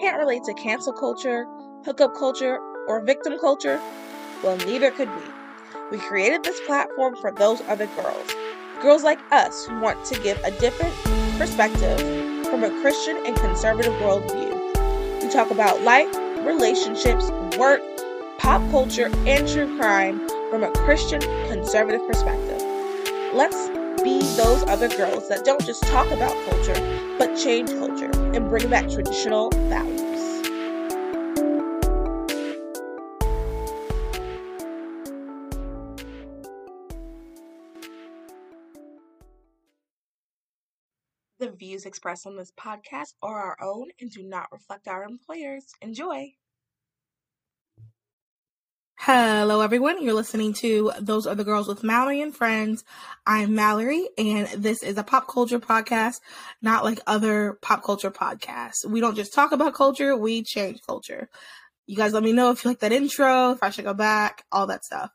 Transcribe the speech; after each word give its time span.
can't 0.00 0.18
relate 0.18 0.44
to 0.44 0.54
cancel 0.54 0.94
culture, 0.94 1.46
hookup 1.84 2.14
culture, 2.14 2.58
or 2.88 3.04
victim 3.04 3.38
culture, 3.38 3.78
well, 4.42 4.56
neither 4.58 4.90
could 4.90 5.10
we. 5.10 5.22
We 5.90 5.98
created 5.98 6.42
this 6.42 6.58
platform 6.66 7.16
for 7.16 7.30
those 7.30 7.60
other 7.68 7.86
girls. 7.88 8.34
Girls 8.80 9.02
like 9.02 9.18
us 9.30 9.66
who 9.66 9.78
want 9.78 10.02
to 10.06 10.18
give 10.22 10.42
a 10.42 10.52
different 10.52 10.94
perspective 11.38 11.98
from 12.46 12.64
a 12.64 12.70
Christian 12.80 13.18
and 13.26 13.36
conservative 13.36 13.92
worldview. 13.94 15.22
We 15.22 15.28
talk 15.28 15.50
about 15.50 15.82
life, 15.82 16.14
relationships, 16.46 17.30
work, 17.58 17.82
pop 18.38 18.62
culture, 18.70 19.10
and 19.26 19.46
true 19.46 19.76
crime 19.78 20.26
from 20.48 20.64
a 20.64 20.70
Christian 20.72 21.20
conservative 21.48 22.06
perspective. 22.06 22.62
Let's 23.34 23.69
be 24.02 24.20
those 24.36 24.62
other 24.64 24.88
girls 24.88 25.28
that 25.28 25.44
don't 25.44 25.64
just 25.64 25.82
talk 25.84 26.10
about 26.10 26.32
culture, 26.48 27.16
but 27.18 27.36
change 27.36 27.70
culture 27.70 28.10
and 28.34 28.48
bring 28.48 28.68
back 28.70 28.88
traditional 28.88 29.50
values. 29.50 30.00
The 41.38 41.50
views 41.50 41.86
expressed 41.86 42.26
on 42.26 42.36
this 42.36 42.52
podcast 42.52 43.14
are 43.22 43.38
our 43.38 43.56
own 43.62 43.88
and 43.98 44.10
do 44.10 44.22
not 44.22 44.52
reflect 44.52 44.88
our 44.88 45.04
employers. 45.04 45.72
Enjoy. 45.80 46.34
Hello, 49.02 49.62
everyone. 49.62 50.02
You're 50.02 50.12
listening 50.12 50.52
to 50.60 50.92
Those 51.00 51.26
Other 51.26 51.42
Girls 51.42 51.66
with 51.66 51.82
Mallory 51.82 52.20
and 52.20 52.36
Friends. 52.36 52.84
I'm 53.26 53.54
Mallory, 53.54 54.06
and 54.18 54.46
this 54.48 54.82
is 54.82 54.98
a 54.98 55.02
pop 55.02 55.26
culture 55.26 55.58
podcast, 55.58 56.16
not 56.60 56.84
like 56.84 57.00
other 57.06 57.56
pop 57.62 57.82
culture 57.82 58.10
podcasts. 58.10 58.84
We 58.86 59.00
don't 59.00 59.16
just 59.16 59.32
talk 59.32 59.52
about 59.52 59.72
culture, 59.72 60.14
we 60.14 60.42
change 60.42 60.80
culture. 60.86 61.30
You 61.86 61.96
guys 61.96 62.12
let 62.12 62.22
me 62.22 62.34
know 62.34 62.50
if 62.50 62.62
you 62.62 62.72
like 62.72 62.80
that 62.80 62.92
intro, 62.92 63.52
if 63.52 63.62
I 63.62 63.70
should 63.70 63.86
go 63.86 63.94
back, 63.94 64.44
all 64.52 64.66
that 64.66 64.84
stuff. 64.84 65.10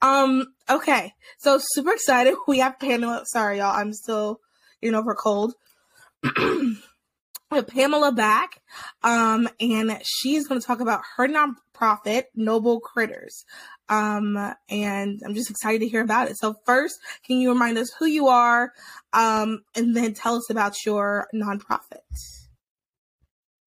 Um, 0.00 0.46
okay. 0.70 1.12
So 1.38 1.58
super 1.60 1.92
excited. 1.92 2.36
We 2.46 2.60
have 2.60 2.78
Pamela. 2.78 3.24
Sorry, 3.26 3.58
y'all. 3.58 3.76
I'm 3.76 3.94
still, 3.94 4.38
you 4.80 4.92
know, 4.92 5.02
for 5.02 5.16
cold. 5.16 5.54
with 7.50 7.66
Pamela 7.66 8.12
back, 8.12 8.60
um, 9.02 9.48
and 9.60 10.00
she's 10.04 10.46
going 10.46 10.60
to 10.60 10.66
talk 10.66 10.80
about 10.80 11.02
her 11.16 11.28
nonprofit, 11.74 12.24
Noble 12.34 12.80
Critters. 12.80 13.44
Um, 13.88 14.36
and 14.68 15.20
I'm 15.24 15.34
just 15.34 15.50
excited 15.50 15.80
to 15.80 15.88
hear 15.88 16.02
about 16.02 16.30
it. 16.30 16.36
So 16.38 16.54
first, 16.64 16.98
can 17.26 17.38
you 17.38 17.50
remind 17.50 17.78
us 17.78 17.92
who 17.98 18.06
you 18.06 18.28
are, 18.28 18.72
um, 19.12 19.62
and 19.74 19.96
then 19.96 20.14
tell 20.14 20.36
us 20.36 20.50
about 20.50 20.84
your 20.86 21.26
nonprofit? 21.34 21.98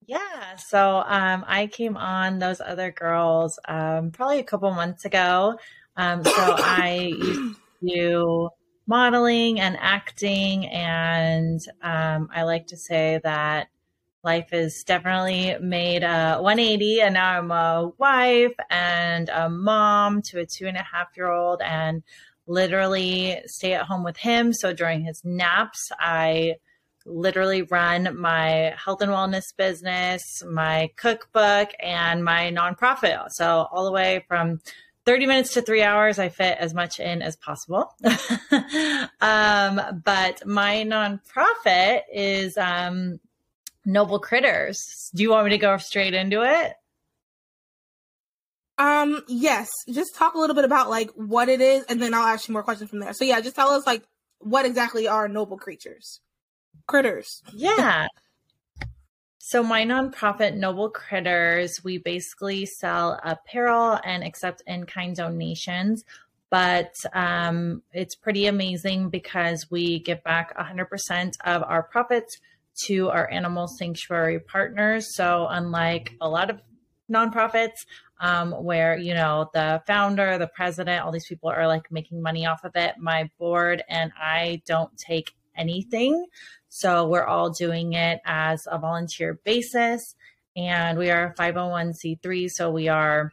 Yeah, 0.08 0.56
so 0.56 1.04
um, 1.06 1.44
I 1.48 1.68
came 1.68 1.98
on 1.98 2.40
those 2.40 2.62
other 2.62 2.92
girls 2.92 3.60
um, 3.68 4.12
probably 4.12 4.40
a 4.40 4.44
couple 4.44 4.72
months 4.72 5.04
ago. 5.04 5.60
Um, 5.98 6.24
so 6.24 6.32
I 6.34 7.14
used 7.14 7.60
to 7.86 8.50
modeling 8.88 9.60
and 9.60 9.78
acting. 9.80 10.66
And 10.68 11.60
um, 11.82 12.30
I 12.34 12.44
like 12.44 12.68
to 12.68 12.78
say 12.78 13.20
that 13.24 13.68
life 14.28 14.50
has 14.52 14.84
definitely 14.84 15.56
made 15.62 16.04
a 16.04 16.36
180. 16.42 17.00
And 17.00 17.14
now 17.14 17.40
I'm 17.40 17.50
a 17.50 17.94
wife 17.98 18.56
and 18.70 19.30
a 19.30 19.50
mom 19.50 20.22
to 20.24 20.40
a 20.42 20.46
two 20.46 20.68
and 20.68 20.76
a 20.76 20.84
half 20.84 21.16
year 21.16 21.32
old 21.32 21.62
and 21.62 22.04
literally 22.46 23.42
stay 23.46 23.74
at 23.74 23.86
home 23.86 24.04
with 24.04 24.18
him. 24.18 24.52
So 24.52 24.74
during 24.74 25.02
his 25.06 25.24
naps, 25.24 25.92
I 25.98 26.56
literally 27.06 27.62
run 27.62 28.20
my 28.20 28.76
health 28.84 29.02
and 29.02 29.14
wellness 29.14 29.56
business, 29.56 30.44
my 30.46 30.90
cookbook, 30.98 31.70
and 31.80 32.22
my 32.22 32.52
nonprofit. 32.52 33.32
So 33.32 33.68
all 33.72 33.86
the 33.86 33.94
way 33.94 34.26
from 34.28 34.60
30 35.06 35.26
minutes 35.26 35.54
to 35.54 35.62
three 35.62 35.84
hours, 35.84 36.20
I 36.20 36.28
fit 36.28 36.58
as 36.60 36.74
much 36.74 37.00
in 37.00 37.22
as 37.22 37.38
possible. 37.38 37.96
um, 39.22 40.02
but 40.04 40.46
my 40.46 40.84
nonprofit 40.84 42.02
is 42.14 42.58
um, 42.58 43.22
Noble 43.88 44.20
Critters. 44.20 45.10
Do 45.16 45.24
you 45.24 45.32
want 45.32 45.46
me 45.46 45.52
to 45.52 45.58
go 45.58 45.78
straight 45.78 46.14
into 46.14 46.44
it? 46.44 46.74
Um, 48.78 49.24
yes. 49.28 49.70
Just 49.90 50.14
talk 50.14 50.36
a 50.36 50.38
little 50.38 50.56
bit 50.56 50.66
about 50.66 50.90
like 50.90 51.10
what 51.12 51.48
it 51.50 51.62
is, 51.62 51.86
and 51.86 52.00
then 52.02 52.14
I'll 52.14 52.28
ask 52.28 52.48
you 52.48 52.54
more 52.54 52.64
questions 52.64 52.90
from 52.90 53.00
there. 53.00 53.14
So 53.14 53.24
yeah, 53.24 53.40
just 53.40 53.56
tell 53.56 53.70
us 53.70 53.88
like 53.88 54.04
what 54.40 54.66
exactly 54.66 55.08
are 55.08 55.28
noble 55.28 55.58
creatures, 55.58 56.20
critters. 56.86 57.42
Yeah. 57.54 58.08
So, 59.50 59.64
my 59.64 59.86
nonprofit, 59.86 60.58
Noble 60.58 60.90
Critters, 60.90 61.82
we 61.82 62.00
basically 62.00 62.66
sell 62.66 63.18
apparel 63.24 63.98
and 64.04 64.22
accept 64.22 64.62
in 64.68 64.86
kind 64.86 65.16
donations. 65.16 66.04
But 66.50 66.94
um, 67.14 67.82
it's 67.94 68.14
pretty 68.14 68.48
amazing 68.48 69.08
because 69.08 69.72
we 69.72 70.00
give 70.00 70.22
back 70.26 70.54
100% 70.58 71.34
of 71.46 71.64
our 71.64 71.82
profits 71.82 72.42
to 72.86 73.10
our 73.10 73.30
animal 73.30 73.68
sanctuary 73.68 74.40
partners. 74.40 75.16
So, 75.16 75.48
unlike 75.50 76.14
a 76.22 76.30
lot 76.30 76.50
of 76.50 76.62
nonprofits, 77.12 77.86
um, 78.20 78.52
where 78.52 78.98
you 78.98 79.14
know 79.14 79.50
the 79.54 79.82
founder, 79.86 80.38
the 80.38 80.48
president, 80.48 81.04
all 81.04 81.12
these 81.12 81.28
people 81.28 81.50
are 81.50 81.68
like 81.68 81.92
making 81.92 82.22
money 82.22 82.46
off 82.46 82.64
of 82.64 82.72
it. 82.76 82.96
My 82.98 83.30
board 83.38 83.84
and 83.90 84.12
I 84.20 84.62
don't 84.66 84.96
take 84.98 85.34
anything. 85.56 86.26
So 86.70 87.08
we're 87.08 87.26
all 87.26 87.50
doing 87.50 87.94
it 87.94 88.20
as 88.26 88.68
a 88.70 88.78
volunteer 88.78 89.40
basis. 89.44 90.16
And 90.56 90.98
we 90.98 91.10
are 91.12 91.28
a 91.28 91.34
501c3. 91.36 92.50
So 92.50 92.72
we 92.72 92.88
are 92.88 93.32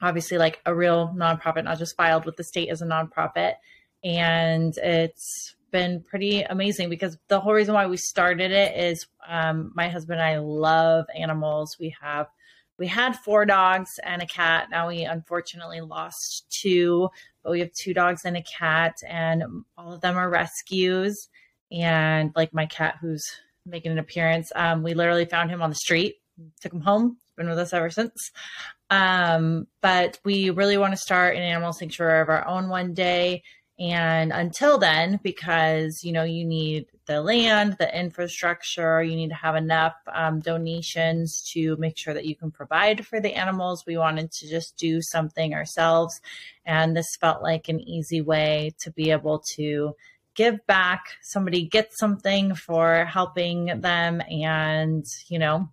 obviously 0.00 0.38
like 0.38 0.60
a 0.66 0.74
real 0.74 1.14
nonprofit, 1.16 1.64
not 1.64 1.78
just 1.78 1.96
filed 1.96 2.24
with 2.24 2.36
the 2.36 2.44
state 2.44 2.68
as 2.68 2.82
a 2.82 2.86
nonprofit. 2.86 3.54
And 4.04 4.76
it's 4.78 5.54
been 5.72 6.04
pretty 6.08 6.42
amazing 6.42 6.88
because 6.88 7.18
the 7.28 7.40
whole 7.40 7.52
reason 7.52 7.74
why 7.74 7.86
we 7.86 7.96
started 7.96 8.52
it 8.52 8.76
is 8.76 9.06
um, 9.26 9.72
my 9.74 9.88
husband 9.88 10.20
and 10.20 10.28
I 10.28 10.38
love 10.38 11.06
animals. 11.16 11.76
We 11.80 11.94
have 12.00 12.28
we 12.78 12.86
had 12.86 13.16
four 13.16 13.44
dogs 13.44 13.90
and 14.02 14.22
a 14.22 14.26
cat. 14.26 14.68
Now 14.70 14.88
we 14.88 15.02
unfortunately 15.04 15.80
lost 15.80 16.46
two, 16.50 17.08
but 17.42 17.52
we 17.52 17.60
have 17.60 17.72
two 17.72 17.94
dogs 17.94 18.24
and 18.24 18.36
a 18.36 18.42
cat, 18.42 18.94
and 19.08 19.42
all 19.76 19.92
of 19.92 20.00
them 20.00 20.16
are 20.16 20.30
rescues 20.30 21.28
and 21.70 22.32
like 22.36 22.52
my 22.52 22.66
cat 22.66 22.96
who's 23.00 23.24
making 23.66 23.92
an 23.92 23.98
appearance. 23.98 24.52
Um, 24.54 24.82
we 24.82 24.94
literally 24.94 25.24
found 25.24 25.50
him 25.50 25.62
on 25.62 25.70
the 25.70 25.76
street, 25.76 26.16
took 26.60 26.72
him 26.72 26.80
home, 26.80 27.16
been 27.36 27.48
with 27.48 27.58
us 27.58 27.72
ever 27.72 27.90
since. 27.90 28.30
Um, 28.90 29.66
but 29.80 30.18
we 30.24 30.50
really 30.50 30.76
want 30.76 30.92
to 30.92 30.98
start 30.98 31.36
an 31.36 31.42
animal 31.42 31.72
sanctuary 31.72 32.20
of 32.20 32.28
our 32.28 32.46
own 32.46 32.68
one 32.68 32.94
day. 32.94 33.42
And 33.82 34.32
until 34.32 34.78
then, 34.78 35.18
because 35.24 36.04
you 36.04 36.12
know 36.12 36.22
you 36.22 36.44
need 36.44 36.86
the 37.06 37.20
land, 37.20 37.76
the 37.80 37.98
infrastructure, 37.98 39.02
you 39.02 39.16
need 39.16 39.30
to 39.30 39.34
have 39.34 39.56
enough 39.56 39.94
um, 40.06 40.38
donations 40.38 41.42
to 41.52 41.76
make 41.76 41.98
sure 41.98 42.14
that 42.14 42.24
you 42.24 42.36
can 42.36 42.52
provide 42.52 43.04
for 43.04 43.18
the 43.18 43.34
animals. 43.34 43.84
We 43.84 43.96
wanted 43.96 44.30
to 44.30 44.48
just 44.48 44.76
do 44.76 45.02
something 45.02 45.52
ourselves, 45.52 46.20
and 46.64 46.96
this 46.96 47.16
felt 47.16 47.42
like 47.42 47.68
an 47.68 47.80
easy 47.80 48.20
way 48.20 48.72
to 48.78 48.92
be 48.92 49.10
able 49.10 49.40
to 49.56 49.96
give 50.34 50.64
back, 50.66 51.18
somebody 51.20 51.64
gets 51.64 51.98
something 51.98 52.54
for 52.54 53.04
helping 53.04 53.80
them. 53.80 54.22
And, 54.30 55.04
you 55.28 55.38
know, 55.38 55.68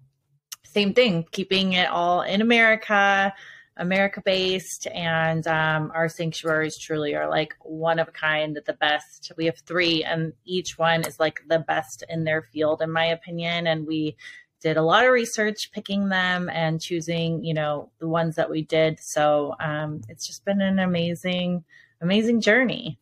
same 0.63 0.93
thing, 0.93 1.25
keeping 1.31 1.73
it 1.73 1.89
all 1.89 2.21
in 2.21 2.41
America, 2.41 3.33
America 3.79 4.21
based. 4.23 4.87
And 4.87 5.47
um, 5.47 5.91
our 5.95 6.09
sanctuaries 6.09 6.77
truly 6.77 7.15
are 7.15 7.29
like 7.29 7.55
one 7.61 7.97
of 7.97 8.09
a 8.09 8.11
kind, 8.11 8.59
the 8.65 8.73
best. 8.73 9.31
We 9.37 9.45
have 9.45 9.57
three, 9.65 10.03
and 10.03 10.33
each 10.45 10.77
one 10.77 11.01
is 11.05 11.19
like 11.19 11.41
the 11.47 11.59
best 11.59 12.03
in 12.09 12.25
their 12.25 12.43
field, 12.43 12.81
in 12.81 12.91
my 12.91 13.05
opinion. 13.05 13.65
And 13.65 13.87
we 13.87 14.15
did 14.61 14.77
a 14.77 14.81
lot 14.81 15.05
of 15.05 15.11
research 15.11 15.71
picking 15.71 16.09
them 16.09 16.49
and 16.49 16.81
choosing, 16.81 17.43
you 17.43 17.53
know, 17.53 17.89
the 17.99 18.07
ones 18.07 18.35
that 18.35 18.49
we 18.49 18.61
did. 18.61 18.99
So 19.01 19.55
um, 19.59 20.01
it's 20.09 20.27
just 20.27 20.43
been 20.45 20.61
an 20.61 20.79
amazing, 20.79 21.63
amazing 22.01 22.41
journey. 22.41 22.99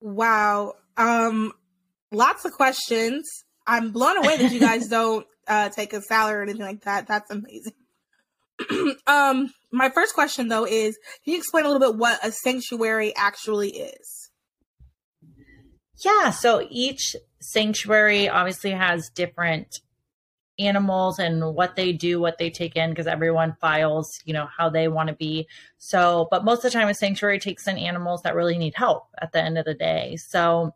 Wow. 0.00 0.74
Um, 0.96 1.52
lots 2.10 2.44
of 2.44 2.52
questions. 2.52 3.44
I'm 3.66 3.92
blown 3.92 4.18
away 4.18 4.36
that 4.38 4.52
you 4.52 4.60
guys 4.60 4.88
don't 4.88 5.26
uh, 5.46 5.68
take 5.68 5.92
a 5.92 6.02
salary 6.02 6.40
or 6.40 6.42
anything 6.42 6.62
like 6.62 6.82
that. 6.82 7.06
That's 7.06 7.30
amazing. 7.30 7.72
Um, 9.06 9.52
my 9.70 9.90
first 9.90 10.14
question 10.14 10.48
though 10.48 10.66
is, 10.66 10.98
can 11.24 11.32
you 11.32 11.38
explain 11.38 11.64
a 11.64 11.68
little 11.68 11.92
bit 11.92 11.98
what 11.98 12.24
a 12.24 12.30
sanctuary 12.30 13.12
actually 13.16 13.70
is? 13.70 14.30
Yeah. 16.04 16.30
So 16.30 16.66
each 16.70 17.16
sanctuary 17.40 18.28
obviously 18.28 18.72
has 18.72 19.10
different 19.10 19.80
animals 20.58 21.18
and 21.18 21.54
what 21.54 21.76
they 21.76 21.92
do, 21.92 22.20
what 22.20 22.38
they 22.38 22.50
take 22.50 22.76
in, 22.76 22.90
because 22.90 23.06
everyone 23.06 23.56
files, 23.60 24.20
you 24.24 24.32
know, 24.32 24.46
how 24.56 24.68
they 24.68 24.88
want 24.88 25.08
to 25.08 25.14
be. 25.14 25.48
So, 25.78 26.28
but 26.30 26.44
most 26.44 26.58
of 26.58 26.70
the 26.72 26.78
time, 26.78 26.88
a 26.88 26.94
sanctuary 26.94 27.38
takes 27.38 27.66
in 27.66 27.76
animals 27.76 28.22
that 28.22 28.34
really 28.34 28.58
need 28.58 28.74
help 28.76 29.06
at 29.20 29.32
the 29.32 29.42
end 29.42 29.58
of 29.58 29.64
the 29.64 29.74
day. 29.74 30.16
So, 30.16 30.74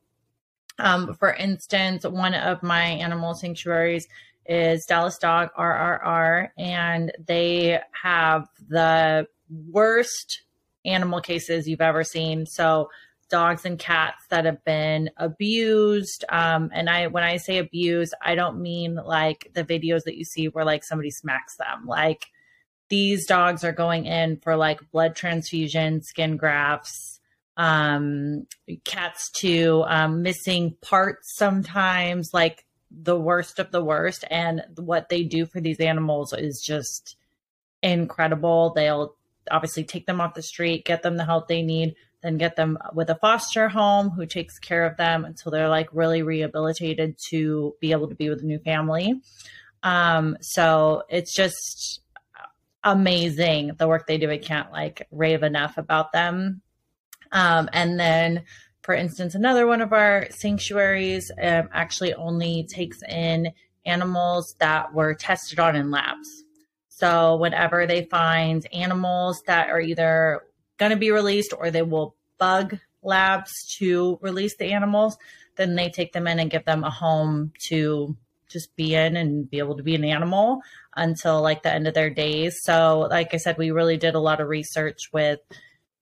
um, 0.78 1.14
for 1.14 1.32
instance, 1.32 2.04
one 2.04 2.34
of 2.34 2.62
my 2.62 2.84
animal 2.84 3.34
sanctuaries 3.34 4.06
is 4.48 4.86
Dallas 4.86 5.18
Dog 5.18 5.50
RRR, 5.56 6.48
and 6.58 7.12
they 7.24 7.80
have 8.02 8.48
the 8.68 9.26
worst 9.70 10.42
animal 10.84 11.20
cases 11.20 11.68
you've 11.68 11.80
ever 11.80 12.02
seen. 12.02 12.46
So 12.46 12.88
dogs 13.28 13.64
and 13.64 13.78
cats 13.78 14.24
that 14.30 14.46
have 14.46 14.64
been 14.64 15.10
abused. 15.16 16.24
Um, 16.28 16.70
and 16.72 16.88
I, 16.88 17.08
when 17.08 17.24
I 17.24 17.36
say 17.36 17.58
abused, 17.58 18.14
I 18.22 18.34
don't 18.34 18.60
mean 18.60 18.94
like 18.94 19.50
the 19.54 19.64
videos 19.64 20.04
that 20.04 20.16
you 20.16 20.24
see 20.24 20.48
where 20.48 20.64
like 20.64 20.82
somebody 20.82 21.10
smacks 21.10 21.56
them. 21.56 21.86
Like 21.86 22.26
these 22.88 23.26
dogs 23.26 23.64
are 23.64 23.72
going 23.72 24.06
in 24.06 24.38
for 24.38 24.56
like 24.56 24.90
blood 24.90 25.14
transfusion, 25.14 26.02
skin 26.02 26.36
grafts, 26.36 27.20
um, 27.56 28.46
cats 28.84 29.30
too, 29.30 29.84
um, 29.86 30.22
missing 30.22 30.76
parts 30.80 31.36
sometimes, 31.36 32.30
like 32.32 32.64
the 32.90 33.18
worst 33.18 33.58
of 33.58 33.70
the 33.70 33.84
worst. 33.84 34.24
And 34.30 34.62
what 34.76 35.08
they 35.08 35.24
do 35.24 35.46
for 35.46 35.60
these 35.60 35.80
animals 35.80 36.32
is 36.32 36.60
just 36.60 37.16
incredible. 37.82 38.72
They'll 38.74 39.14
obviously 39.50 39.84
take 39.84 40.06
them 40.06 40.20
off 40.20 40.34
the 40.34 40.42
street, 40.42 40.84
get 40.84 41.02
them 41.02 41.16
the 41.16 41.24
help 41.24 41.48
they 41.48 41.62
need, 41.62 41.94
then 42.22 42.36
get 42.36 42.56
them 42.56 42.78
with 42.92 43.10
a 43.10 43.14
foster 43.14 43.68
home 43.68 44.10
who 44.10 44.26
takes 44.26 44.58
care 44.58 44.84
of 44.84 44.96
them 44.96 45.24
until 45.24 45.52
they're 45.52 45.68
like 45.68 45.88
really 45.92 46.22
rehabilitated 46.22 47.16
to 47.30 47.74
be 47.80 47.92
able 47.92 48.08
to 48.08 48.14
be 48.14 48.28
with 48.28 48.42
a 48.42 48.46
new 48.46 48.58
family. 48.58 49.20
Um, 49.82 50.36
so 50.40 51.04
it's 51.08 51.34
just 51.34 52.00
amazing 52.82 53.72
the 53.78 53.88
work 53.88 54.06
they 54.06 54.18
do. 54.18 54.30
I 54.30 54.38
can't 54.38 54.72
like 54.72 55.06
rave 55.10 55.42
enough 55.42 55.78
about 55.78 56.12
them. 56.12 56.62
Um, 57.30 57.68
and 57.72 58.00
then, 58.00 58.44
for 58.82 58.94
instance, 58.94 59.34
another 59.34 59.66
one 59.66 59.82
of 59.82 59.92
our 59.92 60.28
sanctuaries 60.30 61.30
um, 61.42 61.68
actually 61.72 62.14
only 62.14 62.64
takes 62.64 63.02
in 63.02 63.52
animals 63.84 64.54
that 64.60 64.92
were 64.94 65.14
tested 65.14 65.58
on 65.58 65.76
in 65.76 65.90
labs. 65.90 66.44
So, 66.88 67.36
whenever 67.36 67.86
they 67.86 68.04
find 68.04 68.66
animals 68.72 69.42
that 69.46 69.68
are 69.70 69.80
either 69.80 70.42
going 70.78 70.90
to 70.90 70.96
be 70.96 71.10
released 71.10 71.52
or 71.56 71.70
they 71.70 71.82
will 71.82 72.16
bug 72.38 72.78
labs 73.02 73.52
to 73.78 74.18
release 74.20 74.56
the 74.56 74.72
animals, 74.72 75.16
then 75.56 75.74
they 75.74 75.90
take 75.90 76.12
them 76.12 76.26
in 76.26 76.38
and 76.38 76.50
give 76.50 76.64
them 76.64 76.84
a 76.84 76.90
home 76.90 77.52
to 77.68 78.16
just 78.48 78.74
be 78.76 78.94
in 78.94 79.16
and 79.16 79.50
be 79.50 79.58
able 79.58 79.76
to 79.76 79.82
be 79.82 79.94
an 79.94 80.04
animal 80.04 80.60
until 80.96 81.42
like 81.42 81.62
the 81.62 81.72
end 81.72 81.86
of 81.86 81.94
their 81.94 82.10
days. 82.10 82.60
So, 82.62 83.06
like 83.10 83.34
I 83.34 83.36
said, 83.36 83.58
we 83.58 83.70
really 83.70 83.96
did 83.96 84.14
a 84.14 84.20
lot 84.20 84.40
of 84.40 84.48
research 84.48 85.10
with 85.12 85.40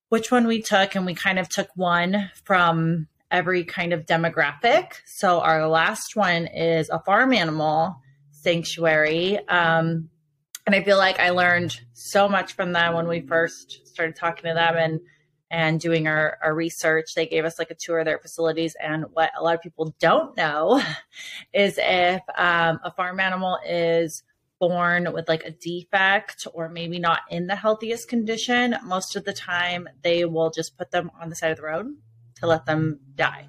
which 0.08 0.30
one 0.30 0.46
we 0.46 0.62
took, 0.62 0.94
and 0.94 1.06
we 1.06 1.14
kind 1.14 1.38
of 1.38 1.48
took 1.48 1.68
one 1.74 2.30
from 2.44 3.08
every 3.30 3.64
kind 3.64 3.92
of 3.92 4.06
demographic. 4.06 4.92
So, 5.04 5.40
our 5.40 5.68
last 5.68 6.16
one 6.16 6.46
is 6.46 6.88
a 6.90 7.00
farm 7.00 7.32
animal 7.32 7.96
sanctuary. 8.30 9.38
Um, 9.48 10.10
and 10.66 10.74
I 10.74 10.82
feel 10.82 10.98
like 10.98 11.18
I 11.18 11.30
learned 11.30 11.80
so 11.92 12.28
much 12.28 12.54
from 12.54 12.72
them 12.72 12.94
when 12.94 13.08
we 13.08 13.20
first 13.20 13.86
started 13.86 14.16
talking 14.16 14.48
to 14.48 14.54
them 14.54 14.76
and 14.76 15.00
and 15.50 15.78
doing 15.78 16.08
our, 16.08 16.38
our 16.42 16.54
research. 16.54 17.14
They 17.14 17.26
gave 17.26 17.44
us 17.44 17.58
like 17.58 17.70
a 17.70 17.76
tour 17.76 18.00
of 18.00 18.04
their 18.04 18.18
facilities. 18.18 18.74
And 18.82 19.04
what 19.12 19.30
a 19.38 19.42
lot 19.42 19.54
of 19.54 19.62
people 19.62 19.94
don't 20.00 20.36
know 20.36 20.82
is 21.52 21.78
if 21.78 22.20
um, 22.36 22.80
a 22.82 22.92
farm 22.96 23.20
animal 23.20 23.58
is 23.66 24.24
born 24.58 25.12
with 25.12 25.28
like 25.28 25.44
a 25.44 25.50
defect 25.50 26.46
or 26.52 26.68
maybe 26.68 26.98
not 26.98 27.20
in 27.30 27.46
the 27.46 27.56
healthiest 27.56 28.08
condition, 28.08 28.76
most 28.84 29.16
of 29.16 29.24
the 29.24 29.32
time 29.32 29.88
they 30.02 30.24
will 30.24 30.50
just 30.50 30.76
put 30.78 30.90
them 30.90 31.10
on 31.20 31.28
the 31.28 31.36
side 31.36 31.50
of 31.50 31.58
the 31.58 31.62
road 31.62 31.86
to 32.36 32.46
let 32.46 32.66
them 32.66 33.00
die. 33.14 33.48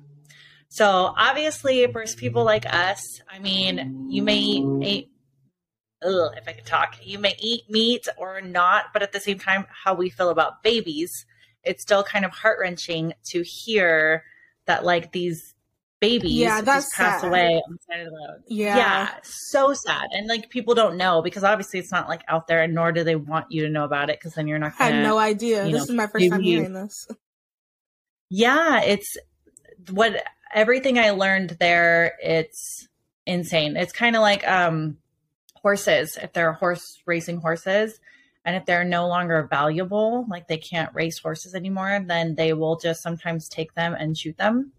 So 0.69 1.13
obviously, 1.17 1.85
for 1.91 2.05
people 2.17 2.43
like 2.43 2.65
us, 2.65 3.21
I 3.29 3.39
mean, 3.39 4.07
you 4.09 4.21
may 4.21 4.37
eat 4.37 5.09
ugh, 6.03 6.31
if 6.37 6.47
I 6.47 6.53
could 6.53 6.65
talk, 6.65 6.97
you 7.03 7.19
may 7.19 7.35
eat 7.39 7.69
meat 7.69 8.07
or 8.17 8.41
not, 8.41 8.85
but 8.93 9.01
at 9.01 9.11
the 9.11 9.19
same 9.19 9.39
time, 9.39 9.65
how 9.83 9.93
we 9.93 10.09
feel 10.09 10.29
about 10.29 10.63
babies, 10.63 11.25
it's 11.63 11.81
still 11.81 12.03
kind 12.03 12.25
of 12.25 12.31
heart 12.31 12.59
wrenching 12.61 13.13
to 13.25 13.43
hear 13.43 14.23
that 14.65 14.85
like 14.85 15.11
these 15.11 15.55
babies 15.99 16.31
yeah, 16.33 16.61
that's 16.61 16.93
pass 16.95 17.21
sad. 17.21 17.27
away 17.27 17.55
on 17.55 17.73
the 17.73 17.77
side 17.89 18.01
of 18.01 18.11
the 18.11 18.15
road. 18.15 18.43
Yeah. 18.47 18.77
Yeah. 18.77 19.09
So 19.23 19.73
sad. 19.73 20.07
And 20.11 20.27
like 20.27 20.49
people 20.49 20.75
don't 20.75 20.97
know 20.97 21.21
because 21.21 21.43
obviously 21.43 21.79
it's 21.79 21.91
not 21.91 22.07
like 22.07 22.21
out 22.27 22.47
there 22.47 22.61
and 22.61 22.73
nor 22.75 22.91
do 22.91 23.03
they 23.03 23.15
want 23.15 23.47
you 23.49 23.63
to 23.63 23.69
know 23.69 23.83
about 23.83 24.09
it 24.09 24.19
because 24.19 24.33
then 24.33 24.47
you're 24.47 24.59
not 24.59 24.73
I 24.79 24.89
gonna 24.89 24.95
had 24.97 25.03
no 25.03 25.17
idea. 25.17 25.63
This 25.63 25.73
know, 25.73 25.83
is 25.83 25.91
my 25.91 26.07
first 26.07 26.29
time 26.29 26.41
you- 26.43 26.57
hearing 26.59 26.73
this. 26.73 27.07
Yeah, 28.29 28.81
it's 28.81 29.17
what 29.91 30.23
everything 30.53 30.99
I 30.99 31.11
learned 31.11 31.51
there, 31.59 32.15
it's 32.21 32.87
insane. 33.25 33.77
It's 33.77 33.93
kind 33.93 34.15
of 34.15 34.21
like 34.21 34.47
um 34.47 34.97
horses, 35.61 36.17
if 36.21 36.33
they're 36.33 36.53
horse 36.53 37.01
racing 37.05 37.37
horses, 37.41 37.99
and 38.45 38.55
if 38.55 38.65
they're 38.65 38.83
no 38.83 39.07
longer 39.07 39.47
valuable, 39.49 40.25
like 40.29 40.47
they 40.47 40.57
can't 40.57 40.93
race 40.93 41.19
horses 41.19 41.55
anymore, 41.55 42.03
then 42.05 42.35
they 42.35 42.53
will 42.53 42.77
just 42.77 43.01
sometimes 43.01 43.49
take 43.49 43.73
them 43.73 43.95
and 43.97 44.17
shoot 44.17 44.37
them. 44.37 44.71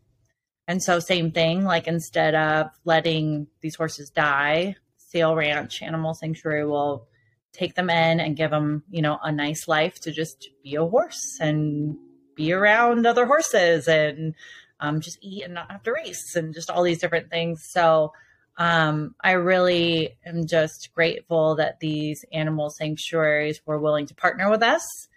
And 0.69 0.83
so, 0.83 1.01
same 1.01 1.33
thing, 1.33 1.65
like 1.65 1.89
instead 1.89 2.35
of 2.35 2.67
letting 2.85 3.47
these 3.63 3.75
horses 3.75 4.11
die, 4.11 4.77
Sale 4.99 5.35
Ranch 5.35 5.81
Animal 5.81 6.13
Sanctuary 6.13 6.67
will 6.67 7.09
take 7.53 7.75
them 7.75 7.89
in 7.89 8.21
and 8.21 8.37
give 8.37 8.51
them, 8.51 8.83
you 8.91 9.01
know, 9.01 9.19
a 9.23 9.33
nice 9.33 9.67
life 9.67 9.99
to 10.01 10.13
just 10.13 10.51
be 10.63 10.75
a 10.75 10.85
horse 10.85 11.39
and 11.41 11.97
be 12.35 12.53
around 12.53 13.07
other 13.07 13.25
horses 13.25 13.89
and 13.89 14.35
um, 14.79 15.01
just 15.01 15.19
eat 15.23 15.43
and 15.43 15.55
not 15.55 15.73
have 15.73 15.83
to 15.85 15.93
race 15.93 16.37
and 16.37 16.53
just 16.53 16.71
all 16.71 16.83
these 16.83 17.01
different 17.01 17.31
things. 17.31 17.67
So, 17.71 18.13
um, 18.59 19.15
I 19.25 19.33
really 19.33 20.19
am 20.27 20.47
just 20.47 20.91
grateful 20.95 21.57
that 21.57 21.81
these 21.81 22.27
animal 22.31 22.69
sanctuaries 22.69 23.63
were 23.65 23.79
willing 23.79 24.07
to 24.09 24.15
partner 24.15 24.51
with 24.51 24.63
us. 24.63 25.09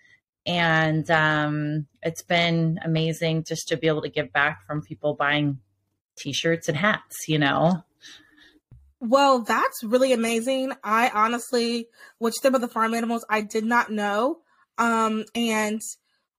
And 0.46 1.10
um, 1.12 1.88
it's 2.02 2.24
been 2.24 2.80
amazing 2.84 3.44
just 3.44 3.68
to 3.68 3.78
be 3.78 3.88
able 3.88 4.02
to 4.02 4.10
give 4.10 4.34
back 4.34 4.66
from 4.66 4.82
people 4.82 5.14
buying 5.14 5.60
t 6.18 6.34
shirts 6.34 6.68
and 6.68 6.78
hats, 6.78 7.28
you 7.28 7.40
know? 7.40 7.84
Well, 9.00 9.40
that's 9.40 9.84
really 9.84 10.14
amazing. 10.14 10.74
I 10.84 11.10
honestly, 11.10 11.88
which 12.20 12.36
some 12.36 12.56
of 12.56 12.62
the 12.62 12.68
farm 12.68 12.94
animals 12.94 13.26
I 13.30 13.42
did 13.42 13.66
not 13.66 13.92
know. 13.92 14.40
Um, 14.78 15.26
and 15.36 15.82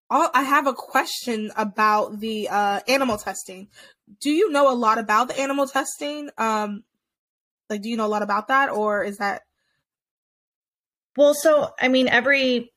all, 0.08 0.30
I 0.34 0.42
have 0.42 0.66
a 0.66 0.74
question 0.74 1.50
about 1.56 2.20
the 2.20 2.48
uh, 2.48 2.80
animal 2.86 3.18
testing. 3.18 3.68
Do 4.20 4.30
you 4.30 4.50
know 4.50 4.70
a 4.70 4.74
lot 4.74 4.98
about 4.98 5.28
the 5.28 5.38
animal 5.38 5.66
testing? 5.66 6.30
Um, 6.38 6.84
like, 7.70 7.82
do 7.82 7.88
you 7.88 7.96
know 7.96 8.06
a 8.06 8.08
lot 8.08 8.22
about 8.22 8.48
that, 8.48 8.70
or 8.70 9.02
is 9.02 9.18
that 9.18 9.42
Well, 11.16 11.34
so 11.34 11.70
I 11.80 11.88
mean, 11.88 12.08
every 12.08 12.71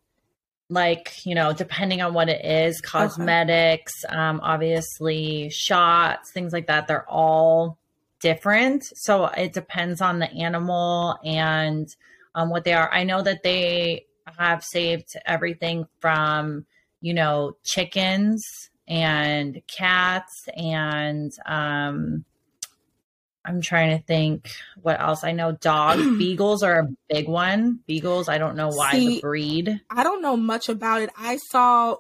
like 0.70 1.26
you 1.26 1.36
know, 1.36 1.54
depending 1.54 2.02
on 2.02 2.14
what 2.14 2.30
it 2.30 2.44
is, 2.44 2.82
cosmetics, 2.82 3.94
um, 4.10 4.40
obviously 4.42 5.50
shots, 5.50 6.32
things 6.32 6.54
like 6.54 6.68
that, 6.68 6.88
they're 6.88 7.10
all 7.10 7.78
different. 8.20 8.84
So 8.96 9.26
it 9.26 9.54
depends 9.54 10.02
on 10.02 10.20
the 10.20 10.32
animal 10.32 11.18
and 11.24 11.88
um, 12.34 12.50
what 12.50 12.64
they 12.64 12.74
are. 12.74 12.92
I 12.92 13.04
know 13.04 13.22
that 13.22 13.44
they 13.44 14.06
have 14.38 14.64
saved 14.64 15.16
everything 15.26 15.86
from 16.00 16.66
you 17.02 17.14
know 17.14 17.56
chickens 17.64 18.70
and 18.88 19.62
cats 19.68 20.48
and 20.56 21.32
um 21.46 22.26
I'm 23.46 23.62
trying 23.62 23.98
to 23.98 24.04
think 24.04 24.50
what 24.82 25.00
else. 25.00 25.24
I 25.24 25.32
know 25.32 25.52
dogs, 25.54 26.02
beagles 26.18 26.64
are 26.64 26.80
a 26.80 26.88
big 27.10 27.28
one. 27.28 27.80
Beagles, 27.88 28.28
I 28.28 28.38
don't 28.38 28.56
know 28.56 28.70
why 28.70 28.92
See, 28.94 29.08
the 29.16 29.22
breed. 29.22 29.82
I 29.90 30.04
don't 30.04 30.22
know 30.22 30.36
much 30.38 30.68
about 30.70 31.02
it. 31.02 31.10
I 31.18 31.38
saw, 31.38 31.98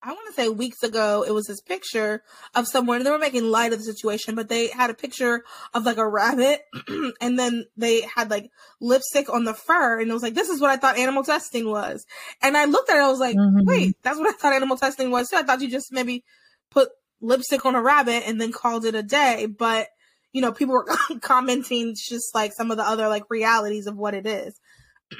I 0.00 0.12
want 0.12 0.28
to 0.28 0.34
say 0.40 0.48
weeks 0.48 0.82
ago, 0.84 1.24
it 1.26 1.32
was 1.32 1.46
this 1.46 1.60
picture 1.60 2.22
of 2.54 2.68
someone. 2.68 2.98
and 2.98 3.06
They 3.06 3.10
were 3.10 3.18
making 3.18 3.50
light 3.50 3.72
of 3.72 3.80
the 3.80 3.84
situation, 3.84 4.36
but 4.36 4.48
they 4.48 4.68
had 4.68 4.90
a 4.90 4.94
picture 4.94 5.42
of 5.74 5.84
like 5.84 5.96
a 5.96 6.08
rabbit, 6.08 6.62
and 7.20 7.36
then 7.38 7.64
they 7.76 8.02
had 8.02 8.30
like 8.30 8.50
lipstick 8.80 9.28
on 9.32 9.44
the 9.44 9.54
fur, 9.54 10.00
and 10.00 10.08
it 10.08 10.14
was 10.14 10.22
like, 10.22 10.34
"This 10.34 10.48
is 10.48 10.60
what 10.60 10.70
I 10.70 10.76
thought 10.76 10.96
animal 10.98 11.24
testing 11.24 11.68
was." 11.68 12.06
And 12.40 12.56
I 12.56 12.66
looked 12.66 12.90
at 12.90 12.96
it, 12.96 13.02
I 13.02 13.10
was 13.10 13.18
like, 13.18 13.36
Mhm. 13.36 13.64
"Wait, 13.66 13.96
that's 14.02 14.18
what 14.18 14.28
I 14.28 14.32
thought 14.38 14.52
animal 14.54 14.76
testing 14.76 15.10
was 15.10 15.28
too." 15.28 15.36
I 15.36 15.42
thought 15.42 15.60
you 15.60 15.68
just 15.70 15.92
maybe 15.92 16.22
put 16.70 16.90
lipstick 17.20 17.66
on 17.66 17.74
a 17.74 17.82
rabbit 17.82 18.22
and 18.28 18.40
then 18.40 18.52
called 18.52 18.84
it 18.84 18.94
a 18.94 19.02
day, 19.02 19.46
but 19.46 19.88
you 20.32 20.42
know, 20.42 20.52
people 20.52 20.74
were 20.74 20.86
commenting 21.20 21.94
just 21.94 22.34
like 22.34 22.52
some 22.52 22.70
of 22.70 22.76
the 22.76 22.88
other 22.88 23.08
like 23.08 23.24
realities 23.30 23.86
of 23.86 23.96
what 23.96 24.14
it 24.14 24.26
is. 24.26 24.58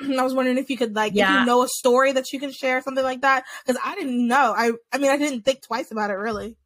I 0.18 0.22
was 0.22 0.34
wondering 0.34 0.58
if 0.58 0.68
you 0.70 0.76
could 0.76 0.94
like 0.94 1.12
if 1.12 1.28
you 1.28 1.44
know 1.44 1.62
a 1.62 1.68
story 1.68 2.12
that 2.12 2.32
you 2.32 2.40
can 2.40 2.52
share 2.52 2.82
something 2.82 3.04
like 3.04 3.22
that 3.22 3.44
because 3.64 3.80
I 3.84 3.94
didn't 3.94 4.26
know. 4.26 4.54
I 4.56 4.72
I 4.92 4.98
mean 4.98 5.10
I 5.10 5.16
didn't 5.16 5.42
think 5.42 5.62
twice 5.62 5.90
about 5.90 6.10
it 6.10 6.14
really. 6.14 6.56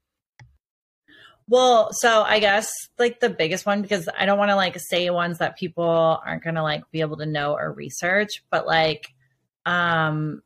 Well, 1.48 1.92
so 1.92 2.22
I 2.22 2.38
guess 2.38 2.72
like 2.98 3.20
the 3.20 3.28
biggest 3.28 3.66
one 3.66 3.82
because 3.82 4.08
I 4.16 4.26
don't 4.26 4.38
want 4.38 4.50
to 4.50 4.56
like 4.56 4.78
say 4.78 5.10
ones 5.10 5.38
that 5.38 5.58
people 5.58 6.20
aren't 6.24 6.42
going 6.42 6.54
to 6.54 6.62
like 6.62 6.82
be 6.90 7.00
able 7.00 7.18
to 7.18 7.26
know 7.26 7.54
or 7.54 7.72
research, 7.72 8.42
but 8.50 8.66
like 8.66 9.06
um 9.66 10.42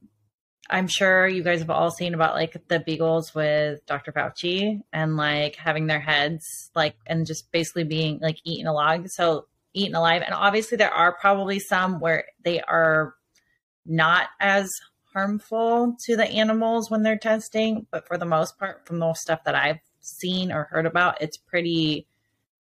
I'm 0.68 0.88
sure 0.88 1.26
you 1.28 1.42
guys 1.42 1.60
have 1.60 1.70
all 1.70 1.90
seen 1.90 2.14
about 2.14 2.34
like 2.34 2.56
the 2.68 2.80
beagles 2.80 3.34
with 3.34 3.84
Dr. 3.86 4.12
Fauci 4.12 4.80
and 4.92 5.16
like 5.16 5.56
having 5.56 5.86
their 5.86 6.00
heads 6.00 6.70
like 6.74 6.96
and 7.06 7.26
just 7.26 7.50
basically 7.52 7.84
being 7.84 8.18
like 8.20 8.38
eaten 8.44 8.66
alive. 8.66 9.10
So 9.10 9.46
eaten 9.74 9.94
alive. 9.94 10.22
And 10.24 10.34
obviously, 10.34 10.76
there 10.76 10.92
are 10.92 11.12
probably 11.12 11.60
some 11.60 12.00
where 12.00 12.24
they 12.42 12.60
are 12.62 13.14
not 13.84 14.28
as 14.40 14.72
harmful 15.12 15.96
to 16.04 16.16
the 16.16 16.26
animals 16.26 16.90
when 16.90 17.02
they're 17.02 17.18
testing. 17.18 17.86
But 17.90 18.06
for 18.06 18.18
the 18.18 18.24
most 18.24 18.58
part, 18.58 18.86
from 18.86 18.98
the 18.98 19.12
stuff 19.14 19.44
that 19.44 19.54
I've 19.54 19.80
seen 20.00 20.50
or 20.50 20.64
heard 20.64 20.86
about, 20.86 21.20
it's 21.20 21.36
pretty 21.36 22.06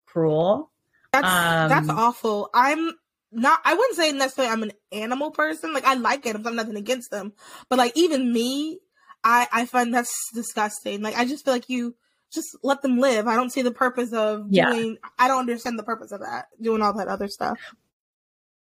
cruel. 0.06 0.72
That's 1.12 1.28
um, 1.28 1.70
that's 1.70 1.90
awful. 1.90 2.50
I'm 2.54 2.94
not 3.32 3.60
I 3.64 3.74
wouldn't 3.74 3.96
say 3.96 4.12
necessarily 4.12 4.52
I'm 4.52 4.64
an 4.64 4.74
animal 4.92 5.32
person. 5.32 5.74
Like 5.74 5.86
I 5.86 5.96
like 5.96 6.26
animals, 6.26 6.48
I'm 6.48 6.56
nothing 6.56 6.76
against 6.76 7.12
them. 7.12 7.34
But 7.70 7.80
like 7.80 7.94
even 7.96 8.32
me, 8.32 8.80
I 9.24 9.48
I 9.52 9.66
find 9.66 9.94
that's 9.94 10.14
disgusting. 10.34 11.02
Like 11.02 11.18
I 11.18 11.26
just 11.26 11.46
feel 11.46 11.54
like 11.54 11.70
you 11.70 11.96
just 12.32 12.58
let 12.64 12.82
them 12.82 12.98
live. 12.98 13.28
I 13.28 13.36
don't 13.36 13.52
see 13.52 13.62
the 13.62 13.72
purpose 13.72 14.14
of 14.14 14.46
yeah. 14.50 14.72
doing 14.72 14.98
I 15.20 15.28
don't 15.28 15.40
understand 15.40 15.78
the 15.78 15.84
purpose 15.84 16.12
of 16.12 16.22
that, 16.22 16.48
doing 16.62 16.82
all 16.82 16.94
that 16.94 17.08
other 17.08 17.28
stuff. 17.28 17.60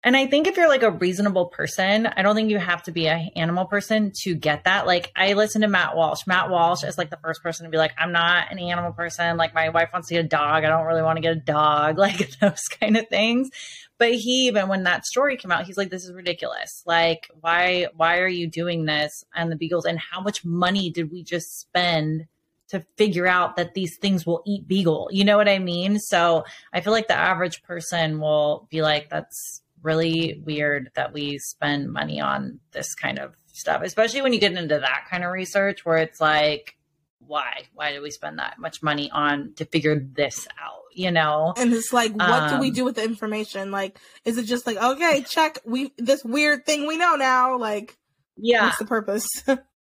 And 0.01 0.15
I 0.15 0.27
think 0.27 0.47
if 0.47 0.55
you're 0.55 0.69
like 0.69 0.83
a 0.83 0.91
reasonable 0.91 1.47
person, 1.47 2.07
I 2.07 2.21
don't 2.21 2.33
think 2.33 2.49
you 2.49 2.57
have 2.57 2.83
to 2.83 2.91
be 2.93 3.07
an 3.07 3.31
animal 3.35 3.65
person 3.65 4.13
to 4.21 4.33
get 4.33 4.63
that. 4.63 4.87
Like 4.87 5.11
I 5.13 5.33
listen 5.33 5.61
to 5.61 5.67
Matt 5.67 5.93
Walsh. 5.93 6.25
Matt 6.25 6.49
Walsh 6.49 6.85
is 6.85 6.97
like 6.97 7.09
the 7.09 7.19
first 7.21 7.43
person 7.43 7.65
to 7.65 7.69
be 7.69 7.77
like, 7.77 7.91
I'm 7.97 8.13
not 8.13 8.49
an 8.49 8.59
animal 8.59 8.93
person. 8.93 9.35
Like 9.35 9.53
my 9.53 9.69
wife 9.69 9.89
wants 9.91 10.07
to 10.07 10.13
get 10.13 10.25
a 10.25 10.27
dog. 10.27 10.63
I 10.63 10.69
don't 10.69 10.85
really 10.85 11.01
want 11.01 11.17
to 11.17 11.21
get 11.21 11.33
a 11.33 11.39
dog. 11.39 11.97
Like 12.09 12.29
those 12.39 12.67
kind 12.69 12.95
of 12.95 13.09
things. 13.09 13.49
But 13.97 14.13
he 14.13 14.47
even 14.47 14.69
when 14.69 14.83
that 14.83 15.05
story 15.05 15.35
came 15.35 15.51
out, 15.51 15.65
he's 15.65 15.77
like, 15.77 15.89
This 15.89 16.05
is 16.05 16.13
ridiculous. 16.13 16.81
Like, 16.85 17.29
why 17.41 17.87
why 17.95 18.19
are 18.19 18.27
you 18.27 18.47
doing 18.47 18.85
this? 18.85 19.25
And 19.35 19.51
the 19.51 19.57
beagles 19.57 19.85
and 19.85 19.99
how 19.99 20.21
much 20.21 20.45
money 20.45 20.89
did 20.89 21.11
we 21.11 21.23
just 21.23 21.59
spend 21.59 22.25
to 22.69 22.85
figure 22.95 23.27
out 23.27 23.57
that 23.57 23.73
these 23.73 23.97
things 23.97 24.25
will 24.25 24.43
eat 24.47 24.65
beagle? 24.65 25.09
You 25.11 25.25
know 25.25 25.35
what 25.35 25.49
I 25.49 25.59
mean? 25.59 25.99
So 25.99 26.45
I 26.71 26.79
feel 26.79 26.93
like 26.93 27.09
the 27.09 27.17
average 27.17 27.63
person 27.63 28.21
will 28.21 28.67
be 28.71 28.81
like, 28.81 29.09
That's 29.09 29.61
really 29.81 30.41
weird 30.45 30.91
that 30.95 31.13
we 31.13 31.37
spend 31.39 31.91
money 31.91 32.19
on 32.19 32.59
this 32.71 32.93
kind 32.95 33.19
of 33.19 33.33
stuff, 33.47 33.81
especially 33.83 34.21
when 34.21 34.33
you 34.33 34.39
get 34.39 34.53
into 34.53 34.79
that 34.79 35.05
kind 35.09 35.23
of 35.23 35.31
research 35.31 35.85
where 35.85 35.97
it's 35.97 36.19
like, 36.19 36.75
why? 37.19 37.65
Why 37.73 37.93
do 37.93 38.01
we 38.01 38.11
spend 38.11 38.39
that 38.39 38.57
much 38.57 38.81
money 38.81 39.09
on 39.11 39.53
to 39.57 39.65
figure 39.65 39.99
this 39.99 40.47
out? 40.59 40.81
You 40.93 41.11
know? 41.11 41.53
And 41.55 41.71
it's 41.73 41.93
like, 41.93 42.13
what 42.13 42.29
um, 42.29 42.49
do 42.49 42.59
we 42.59 42.69
um, 42.69 42.73
do 42.73 42.85
with 42.85 42.95
the 42.95 43.03
information? 43.03 43.71
Like, 43.71 43.99
is 44.25 44.37
it 44.37 44.43
just 44.43 44.65
like, 44.65 44.77
okay, 44.77 45.21
check 45.21 45.59
we 45.63 45.93
this 45.97 46.23
weird 46.23 46.65
thing 46.65 46.87
we 46.87 46.97
know 46.97 47.15
now? 47.15 47.57
Like, 47.57 47.95
yeah, 48.35 48.65
what's 48.65 48.79
the 48.79 48.85
purpose? 48.85 49.27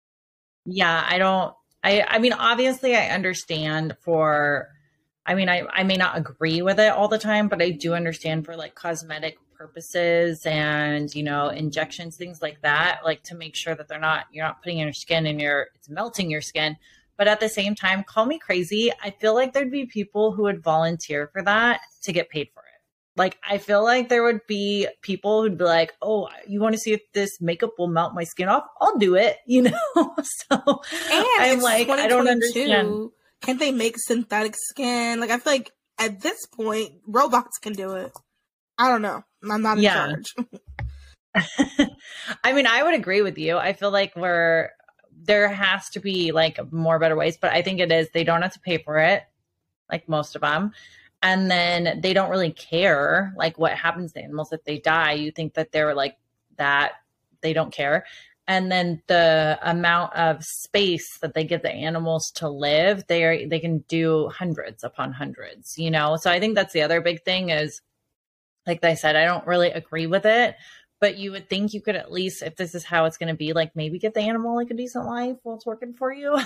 yeah, 0.64 1.06
I 1.08 1.18
don't. 1.18 1.54
I 1.82 2.02
I 2.02 2.18
mean, 2.18 2.32
obviously, 2.32 2.94
I 2.94 3.08
understand 3.08 3.96
for. 4.02 4.68
I 5.24 5.36
mean, 5.36 5.48
I, 5.48 5.62
I 5.72 5.84
may 5.84 5.96
not 5.96 6.18
agree 6.18 6.62
with 6.62 6.80
it 6.80 6.92
all 6.92 7.06
the 7.06 7.18
time, 7.18 7.46
but 7.46 7.62
I 7.62 7.70
do 7.70 7.94
understand 7.94 8.44
for 8.44 8.56
like 8.56 8.74
cosmetic 8.74 9.36
purposes 9.62 10.44
and 10.44 11.14
you 11.14 11.22
know 11.22 11.48
injections 11.48 12.16
things 12.16 12.42
like 12.42 12.60
that 12.62 13.00
like 13.04 13.22
to 13.22 13.36
make 13.36 13.54
sure 13.54 13.76
that 13.76 13.86
they're 13.86 14.00
not 14.00 14.24
you're 14.32 14.44
not 14.44 14.60
putting 14.60 14.78
in 14.78 14.86
your 14.88 14.92
skin 14.92 15.24
and 15.24 15.40
you're 15.40 15.68
it's 15.76 15.88
melting 15.88 16.30
your 16.30 16.40
skin. 16.40 16.76
But 17.16 17.28
at 17.28 17.38
the 17.38 17.48
same 17.48 17.76
time 17.76 18.02
call 18.02 18.26
me 18.26 18.40
crazy. 18.40 18.90
I 19.00 19.10
feel 19.10 19.34
like 19.34 19.52
there'd 19.52 19.70
be 19.70 19.86
people 19.86 20.32
who 20.32 20.42
would 20.42 20.64
volunteer 20.64 21.28
for 21.32 21.42
that 21.44 21.80
to 22.02 22.12
get 22.12 22.28
paid 22.28 22.48
for 22.52 22.60
it. 22.60 22.80
Like 23.14 23.38
i 23.48 23.58
feel 23.58 23.84
like 23.84 24.08
there 24.08 24.24
would 24.24 24.40
be 24.48 24.88
people 25.00 25.42
who'd 25.42 25.58
be 25.58 25.64
like 25.64 25.92
oh 26.02 26.28
you 26.48 26.60
want 26.60 26.74
to 26.74 26.80
see 26.80 26.92
if 26.92 27.02
this 27.12 27.40
makeup 27.40 27.74
will 27.78 27.86
melt 27.86 28.14
my 28.14 28.24
skin 28.24 28.48
off? 28.48 28.64
I'll 28.80 28.98
do 28.98 29.14
it 29.14 29.36
you 29.46 29.62
know? 29.62 30.16
So 30.40 30.56
and 31.12 31.26
i'm 31.38 31.60
like 31.60 31.88
i 31.88 32.08
don't 32.08 32.26
understand. 32.26 33.10
Can't 33.42 33.60
they 33.60 33.70
make 33.70 33.94
synthetic 33.96 34.56
skin? 34.56 35.20
Like 35.20 35.30
i 35.30 35.38
feel 35.38 35.52
like 35.52 35.70
at 35.98 36.20
this 36.20 36.46
point 36.46 36.94
robots 37.06 37.58
can 37.58 37.74
do 37.74 37.92
it. 37.92 38.12
I 38.76 38.88
don't 38.88 39.02
know. 39.02 39.22
I'm 39.50 39.62
not 39.62 39.78
in 39.78 39.84
yeah. 39.84 40.06
charge. 40.06 40.34
I 42.44 42.52
mean, 42.52 42.66
I 42.66 42.82
would 42.82 42.94
agree 42.94 43.22
with 43.22 43.38
you. 43.38 43.56
I 43.56 43.72
feel 43.72 43.90
like 43.90 44.14
we're 44.16 44.70
there 45.24 45.48
has 45.48 45.88
to 45.90 46.00
be 46.00 46.32
like 46.32 46.58
more 46.72 46.98
better 46.98 47.16
ways, 47.16 47.36
but 47.36 47.52
I 47.52 47.62
think 47.62 47.80
it 47.80 47.92
is 47.92 48.08
they 48.10 48.24
don't 48.24 48.42
have 48.42 48.52
to 48.54 48.60
pay 48.60 48.78
for 48.78 48.98
it, 48.98 49.22
like 49.90 50.08
most 50.08 50.34
of 50.34 50.42
them. 50.42 50.72
And 51.22 51.50
then 51.50 52.00
they 52.00 52.12
don't 52.12 52.30
really 52.30 52.50
care 52.50 53.32
like 53.36 53.58
what 53.58 53.72
happens 53.72 54.12
to 54.12 54.22
animals 54.22 54.52
if 54.52 54.64
they 54.64 54.78
die. 54.78 55.12
You 55.12 55.30
think 55.30 55.54
that 55.54 55.70
they're 55.70 55.94
like 55.94 56.16
that, 56.56 56.94
they 57.40 57.52
don't 57.52 57.72
care. 57.72 58.04
And 58.48 58.72
then 58.72 59.00
the 59.06 59.58
amount 59.62 60.14
of 60.14 60.42
space 60.42 61.18
that 61.18 61.34
they 61.34 61.44
give 61.44 61.62
the 61.62 61.70
animals 61.70 62.32
to 62.36 62.48
live, 62.48 63.06
they 63.06 63.22
are 63.22 63.46
they 63.46 63.60
can 63.60 63.84
do 63.88 64.28
hundreds 64.28 64.82
upon 64.82 65.12
hundreds, 65.12 65.78
you 65.78 65.90
know. 65.90 66.16
So 66.16 66.30
I 66.30 66.40
think 66.40 66.56
that's 66.56 66.72
the 66.72 66.82
other 66.82 67.00
big 67.00 67.22
thing 67.22 67.50
is 67.50 67.80
like 68.66 68.84
I 68.84 68.94
said, 68.94 69.16
I 69.16 69.24
don't 69.24 69.46
really 69.46 69.70
agree 69.70 70.06
with 70.06 70.26
it, 70.26 70.56
but 71.00 71.18
you 71.18 71.32
would 71.32 71.48
think 71.48 71.74
you 71.74 71.80
could 71.80 71.96
at 71.96 72.12
least, 72.12 72.42
if 72.42 72.56
this 72.56 72.74
is 72.74 72.84
how 72.84 73.06
it's 73.06 73.16
going 73.16 73.28
to 73.28 73.36
be, 73.36 73.52
like 73.52 73.74
maybe 73.74 73.98
get 73.98 74.14
the 74.14 74.20
animal 74.20 74.54
like 74.54 74.70
a 74.70 74.74
decent 74.74 75.06
life 75.06 75.36
while 75.42 75.56
it's 75.56 75.66
working 75.66 75.94
for 75.94 76.12
you. 76.12 76.38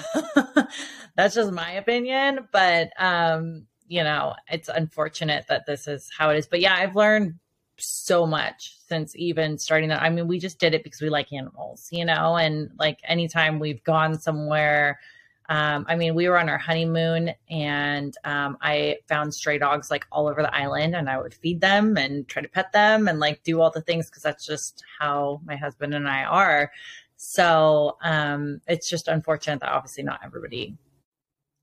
That's 1.17 1.35
just 1.35 1.53
my 1.53 1.73
opinion. 1.73 2.49
But, 2.53 2.91
um, 2.99 3.67
you 3.87 4.03
know, 4.03 4.35
it's 4.51 4.69
unfortunate 4.69 5.45
that 5.49 5.67
this 5.67 5.87
is 5.87 6.11
how 6.17 6.31
it 6.31 6.39
is. 6.39 6.47
But 6.47 6.61
yeah, 6.61 6.75
I've 6.75 6.97
learned 6.97 7.35
so 7.79 8.27
much 8.27 8.77
since 8.89 9.15
even 9.17 9.59
starting 9.59 9.91
that. 9.91 10.03
I 10.03 10.09
mean, 10.11 10.27
we 10.27 10.39
just 10.39 10.59
did 10.59 10.75
it 10.75 10.83
because 10.83 11.03
we 11.03 11.11
like 11.11 11.33
animals, 11.33 11.89
you 11.91 12.05
know, 12.05 12.37
and 12.37 12.71
like 12.79 12.99
anytime 13.05 13.59
we've 13.59 13.85
gone 13.85 14.19
somewhere, 14.19 14.99
um, 15.49 15.87
I 15.89 15.95
mean, 15.95 16.15
we 16.15 16.29
were 16.29 16.39
on 16.39 16.49
our 16.49 16.59
honeymoon 16.59 17.33
and 17.49 18.15
um, 18.25 18.59
I 18.61 18.99
found 19.09 19.33
stray 19.33 19.59
dogs 19.59 19.91
like 19.91 20.07
all 20.11 20.29
over 20.29 20.43
the 20.43 20.55
island 20.55 20.97
and 20.97 21.09
I 21.09 21.21
would 21.21 21.35
feed 21.35 21.61
them 21.61 21.97
and 21.97 22.27
try 22.27 22.43
to 22.43 22.49
pet 22.49 22.73
them 22.73 23.07
and 23.07 23.21
like 23.21 23.45
do 23.45 23.61
all 23.61 23.71
the 23.71 23.81
things 23.81 24.11
because 24.11 24.23
that's 24.23 24.45
just 24.45 24.83
how 24.99 25.41
my 25.45 25.57
husband 25.57 25.95
and 25.95 26.09
I 26.09 26.25
are. 26.25 26.73
So 27.17 27.97
um, 28.03 28.61
it's 28.67 28.91
just 28.91 29.09
unfortunate 29.09 29.61
that 29.61 29.73
obviously 29.73 30.03
not 30.03 30.21
everybody 30.25 30.77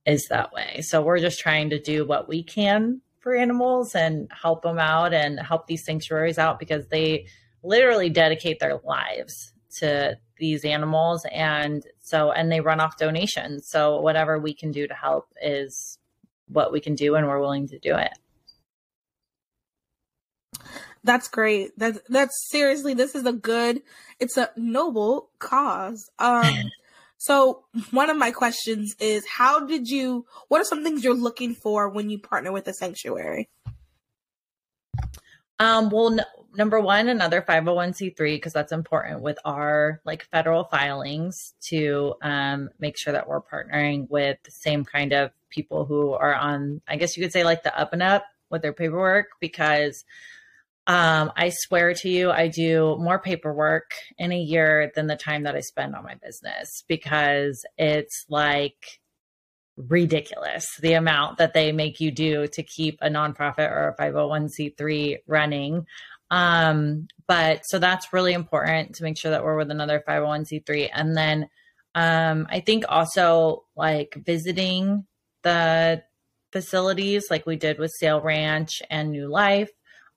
is 0.05 0.27
that 0.29 0.53
way. 0.53 0.81
So 0.81 1.01
we're 1.01 1.19
just 1.19 1.39
trying 1.39 1.69
to 1.71 1.79
do 1.79 2.05
what 2.05 2.27
we 2.29 2.43
can 2.43 3.01
for 3.19 3.35
animals 3.35 3.95
and 3.95 4.29
help 4.31 4.63
them 4.63 4.79
out 4.79 5.13
and 5.13 5.39
help 5.39 5.67
these 5.67 5.85
sanctuaries 5.85 6.37
out 6.37 6.59
because 6.59 6.87
they 6.87 7.27
literally 7.63 8.09
dedicate 8.09 8.59
their 8.59 8.79
lives 8.83 9.53
to 9.77 10.17
these 10.37 10.65
animals 10.65 11.25
and 11.31 11.85
so 12.03 12.31
and 12.31 12.51
they 12.51 12.59
run 12.59 12.81
off 12.81 12.97
donations. 12.97 13.67
So 13.69 13.99
whatever 14.01 14.37
we 14.37 14.53
can 14.53 14.71
do 14.71 14.87
to 14.87 14.93
help 14.93 15.29
is 15.41 15.97
what 16.49 16.71
we 16.71 16.81
can 16.81 16.95
do 16.95 17.15
and 17.15 17.27
we're 17.27 17.39
willing 17.39 17.67
to 17.69 17.79
do 17.79 17.95
it. 17.95 18.11
That's 21.05 21.29
great. 21.29 21.71
That's 21.77 21.99
that's 22.09 22.49
seriously 22.49 22.93
this 22.93 23.15
is 23.15 23.25
a 23.25 23.33
good 23.33 23.81
it's 24.19 24.37
a 24.37 24.51
noble 24.57 25.29
cause. 25.39 26.09
Um 26.19 26.71
so 27.17 27.63
one 27.91 28.09
of 28.09 28.17
my 28.17 28.31
questions 28.31 28.95
is 28.99 29.25
how 29.25 29.65
did 29.65 29.87
you 29.87 30.25
what 30.49 30.59
are 30.59 30.65
some 30.65 30.83
things 30.83 31.05
you're 31.05 31.13
looking 31.15 31.55
for 31.55 31.89
when 31.89 32.09
you 32.09 32.19
partner 32.19 32.51
with 32.51 32.67
a 32.67 32.73
sanctuary? 32.73 33.49
Um, 35.59 35.89
well, 35.89 36.17
number 36.55 36.79
one, 36.79 37.09
another 37.09 37.41
501c3 37.41 38.17
because 38.17 38.53
that's 38.53 38.71
important 38.71 39.21
with 39.21 39.37
our 39.45 40.01
like 40.05 40.25
federal 40.31 40.63
filings 40.65 41.53
to 41.69 42.15
um, 42.21 42.69
make 42.79 42.97
sure 42.97 43.13
that 43.13 43.27
we're 43.27 43.41
partnering 43.41 44.09
with 44.09 44.37
the 44.43 44.51
same 44.51 44.85
kind 44.85 45.13
of 45.13 45.31
people 45.49 45.85
who 45.85 46.13
are 46.13 46.35
on, 46.35 46.81
I 46.87 46.95
guess 46.95 47.15
you 47.15 47.23
could 47.23 47.33
say 47.33 47.43
like 47.43 47.63
the 47.63 47.77
up 47.77 47.93
and 47.93 48.03
up 48.03 48.25
with 48.49 48.61
their 48.61 48.73
paperwork 48.73 49.27
because 49.39 50.03
um, 50.85 51.31
I 51.37 51.49
swear 51.49 51.93
to 51.93 52.09
you, 52.09 52.29
I 52.29 52.49
do 52.49 52.97
more 52.99 53.19
paperwork 53.19 53.91
in 54.17 54.31
a 54.31 54.39
year 54.39 54.91
than 54.95 55.07
the 55.07 55.15
time 55.15 55.43
that 55.43 55.55
I 55.55 55.61
spend 55.61 55.95
on 55.95 56.03
my 56.03 56.15
business 56.15 56.83
because 56.87 57.65
it's 57.77 58.25
like 58.29 58.99
ridiculous 59.75 60.65
the 60.81 60.93
amount 60.93 61.37
that 61.39 61.53
they 61.53 61.71
make 61.71 61.99
you 61.99 62.11
do 62.11 62.47
to 62.47 62.63
keep 62.63 62.99
a 63.01 63.09
nonprofit 63.09 63.71
or 63.71 63.95
a 63.97 64.01
501c3 64.01 65.17
running. 65.25 65.85
Um, 66.31 67.07
but 67.27 67.65
so 67.65 67.79
that's 67.79 68.13
really 68.13 68.33
important 68.33 68.95
to 68.95 69.03
make 69.03 69.17
sure 69.17 69.31
that 69.31 69.43
we're 69.43 69.57
with 69.57 69.71
another 69.71 70.03
501c3. 70.07 70.89
And 70.93 71.15
then 71.15 71.49
um, 71.95 72.47
I 72.49 72.59
think 72.59 72.85
also 72.89 73.65
like 73.75 74.17
visiting 74.25 75.05
the 75.43 76.03
facilities 76.51 77.27
like 77.29 77.45
we 77.45 77.55
did 77.55 77.79
with 77.79 77.91
Sail 77.99 78.21
Ranch 78.21 78.81
and 78.89 79.11
New 79.11 79.27
Life. 79.27 79.69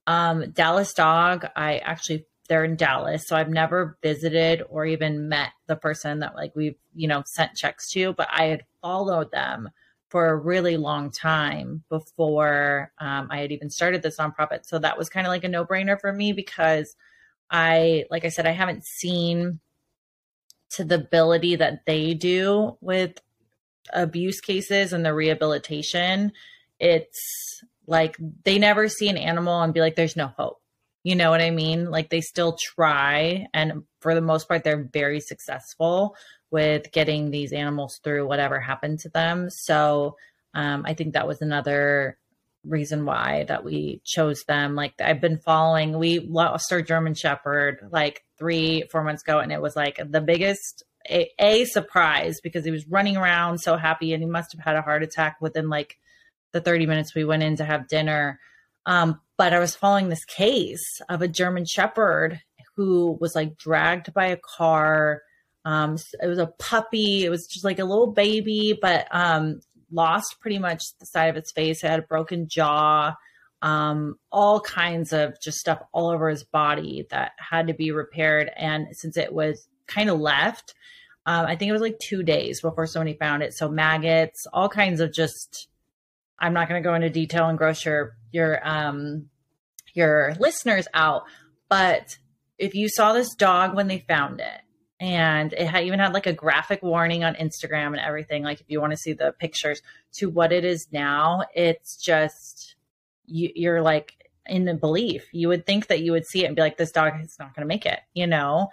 Um, 0.06 0.50
Dallas 0.52 0.92
Dog, 0.94 1.46
I 1.56 1.78
actually 1.78 2.26
they're 2.48 2.64
in 2.64 2.76
Dallas. 2.76 3.24
So 3.26 3.36
I've 3.36 3.48
never 3.48 3.98
visited 4.02 4.62
or 4.68 4.86
even 4.86 5.28
met 5.28 5.50
the 5.66 5.76
person 5.76 6.20
that 6.20 6.36
like 6.36 6.54
we've, 6.54 6.76
you 6.94 7.08
know, 7.08 7.22
sent 7.26 7.56
checks 7.56 7.90
to, 7.90 8.12
but 8.12 8.28
I 8.30 8.44
had 8.44 8.64
followed 8.80 9.30
them 9.32 9.70
for 10.08 10.28
a 10.28 10.36
really 10.36 10.76
long 10.76 11.10
time 11.10 11.82
before 11.88 12.92
um, 12.98 13.28
I 13.30 13.38
had 13.38 13.52
even 13.52 13.70
started 13.70 14.02
this 14.02 14.18
nonprofit. 14.18 14.64
So 14.64 14.78
that 14.78 14.96
was 14.96 15.08
kind 15.08 15.26
of 15.26 15.30
like 15.30 15.44
a 15.44 15.48
no 15.48 15.64
brainer 15.64 16.00
for 16.00 16.12
me 16.12 16.32
because 16.32 16.94
I, 17.50 18.04
like 18.10 18.24
I 18.24 18.28
said, 18.28 18.46
I 18.46 18.52
haven't 18.52 18.84
seen 18.84 19.60
to 20.70 20.84
the 20.84 20.96
ability 20.96 21.56
that 21.56 21.86
they 21.86 22.14
do 22.14 22.76
with 22.80 23.20
abuse 23.92 24.40
cases 24.40 24.92
and 24.92 25.04
the 25.04 25.14
rehabilitation. 25.14 26.32
It's 26.78 27.62
like 27.86 28.16
they 28.44 28.58
never 28.58 28.88
see 28.88 29.08
an 29.08 29.16
animal 29.16 29.60
and 29.62 29.74
be 29.74 29.80
like, 29.80 29.96
there's 29.96 30.16
no 30.16 30.28
hope. 30.28 30.60
You 31.04 31.14
know 31.14 31.30
what 31.30 31.40
I 31.40 31.50
mean? 31.50 31.90
Like 31.90 32.10
they 32.10 32.20
still 32.20 32.58
try. 32.60 33.46
And 33.54 33.84
for 34.00 34.14
the 34.14 34.20
most 34.20 34.48
part, 34.48 34.64
they're 34.64 34.88
very 34.92 35.20
successful 35.20 36.16
with 36.50 36.92
getting 36.92 37.30
these 37.30 37.52
animals 37.52 38.00
through 38.02 38.26
whatever 38.26 38.60
happened 38.60 39.00
to 39.00 39.08
them. 39.08 39.50
So 39.50 40.16
um, 40.54 40.84
I 40.86 40.94
think 40.94 41.14
that 41.14 41.26
was 41.26 41.42
another 41.42 42.18
reason 42.64 43.04
why 43.04 43.44
that 43.44 43.64
we 43.64 44.00
chose 44.04 44.44
them. 44.44 44.74
Like 44.74 44.94
I've 45.00 45.20
been 45.20 45.38
following, 45.38 45.98
we 45.98 46.20
lost 46.20 46.72
our 46.72 46.82
German 46.82 47.14
Shepherd 47.14 47.88
like 47.90 48.24
three, 48.38 48.84
four 48.90 49.04
months 49.04 49.22
ago, 49.22 49.38
and 49.38 49.52
it 49.52 49.62
was 49.62 49.76
like 49.76 50.00
the 50.04 50.20
biggest 50.20 50.84
a, 51.08 51.30
a 51.38 51.64
surprise 51.64 52.40
because 52.40 52.64
he 52.64 52.70
was 52.70 52.88
running 52.88 53.16
around 53.16 53.58
so 53.58 53.76
happy 53.76 54.12
and 54.12 54.22
he 54.22 54.28
must 54.28 54.52
have 54.52 54.64
had 54.64 54.76
a 54.76 54.82
heart 54.82 55.02
attack 55.02 55.36
within 55.40 55.68
like 55.68 55.98
the 56.52 56.60
30 56.60 56.86
minutes 56.86 57.14
we 57.14 57.24
went 57.24 57.42
in 57.42 57.56
to 57.56 57.64
have 57.64 57.88
dinner. 57.88 58.40
Um, 58.86 59.20
but 59.36 59.52
I 59.52 59.58
was 59.58 59.76
following 59.76 60.08
this 60.08 60.24
case 60.24 61.00
of 61.08 61.22
a 61.22 61.28
German 61.28 61.64
Shepherd 61.64 62.40
who 62.76 63.16
was 63.20 63.34
like 63.34 63.56
dragged 63.56 64.12
by 64.14 64.26
a 64.26 64.36
car. 64.36 65.22
Um, 65.66 65.96
it 66.22 66.28
was 66.28 66.38
a 66.38 66.46
puppy. 66.46 67.24
It 67.24 67.28
was 67.28 67.48
just 67.48 67.64
like 67.64 67.80
a 67.80 67.84
little 67.84 68.12
baby, 68.12 68.78
but 68.80 69.08
um, 69.10 69.60
lost 69.90 70.36
pretty 70.40 70.60
much 70.60 70.80
the 71.00 71.06
side 71.06 71.26
of 71.26 71.36
its 71.36 71.50
face. 71.50 71.82
It 71.82 71.88
had 71.88 71.98
a 71.98 72.02
broken 72.02 72.46
jaw, 72.46 73.16
um, 73.62 74.14
all 74.30 74.60
kinds 74.60 75.12
of 75.12 75.34
just 75.42 75.58
stuff 75.58 75.82
all 75.92 76.10
over 76.10 76.28
his 76.28 76.44
body 76.44 77.08
that 77.10 77.32
had 77.38 77.66
to 77.66 77.74
be 77.74 77.90
repaired. 77.90 78.48
And 78.56 78.86
since 78.92 79.16
it 79.16 79.32
was 79.32 79.66
kind 79.88 80.08
of 80.08 80.20
left, 80.20 80.72
um, 81.26 81.46
I 81.46 81.56
think 81.56 81.68
it 81.68 81.72
was 81.72 81.82
like 81.82 81.98
two 81.98 82.22
days 82.22 82.60
before 82.60 82.86
somebody 82.86 83.14
found 83.14 83.42
it. 83.42 83.52
So 83.52 83.68
maggots, 83.68 84.46
all 84.52 84.68
kinds 84.68 85.00
of 85.00 85.12
just. 85.12 85.68
I'm 86.38 86.52
not 86.52 86.68
going 86.68 86.80
to 86.80 86.86
go 86.86 86.94
into 86.94 87.08
detail 87.08 87.48
and 87.48 87.56
gross 87.56 87.82
your 87.84 88.14
your 88.30 88.60
um 88.62 89.30
your 89.94 90.36
listeners 90.38 90.86
out, 90.92 91.22
but 91.70 92.18
if 92.58 92.74
you 92.74 92.90
saw 92.90 93.14
this 93.14 93.34
dog 93.34 93.74
when 93.74 93.88
they 93.88 94.04
found 94.06 94.40
it, 94.40 94.60
and 94.98 95.52
it 95.52 95.66
had 95.66 95.84
even 95.84 95.98
had 95.98 96.14
like 96.14 96.26
a 96.26 96.32
graphic 96.32 96.82
warning 96.82 97.22
on 97.22 97.34
Instagram 97.34 97.88
and 97.88 97.98
everything. 97.98 98.42
Like 98.42 98.60
if 98.60 98.66
you 98.68 98.80
want 98.80 98.92
to 98.92 98.96
see 98.96 99.12
the 99.12 99.34
pictures 99.38 99.82
to 100.14 100.30
what 100.30 100.52
it 100.52 100.64
is 100.64 100.88
now, 100.90 101.42
it's 101.54 101.96
just 101.96 102.76
you, 103.26 103.50
you're 103.54 103.82
like 103.82 104.14
in 104.46 104.64
the 104.64 104.74
belief. 104.74 105.26
You 105.32 105.48
would 105.48 105.66
think 105.66 105.88
that 105.88 106.00
you 106.00 106.12
would 106.12 106.26
see 106.26 106.44
it 106.44 106.46
and 106.46 106.56
be 106.56 106.62
like, 106.62 106.78
this 106.78 106.92
dog 106.92 107.12
is 107.22 107.36
not 107.38 107.54
going 107.54 107.62
to 107.62 107.68
make 107.68 107.84
it, 107.84 108.00
you 108.14 108.26
know. 108.26 108.70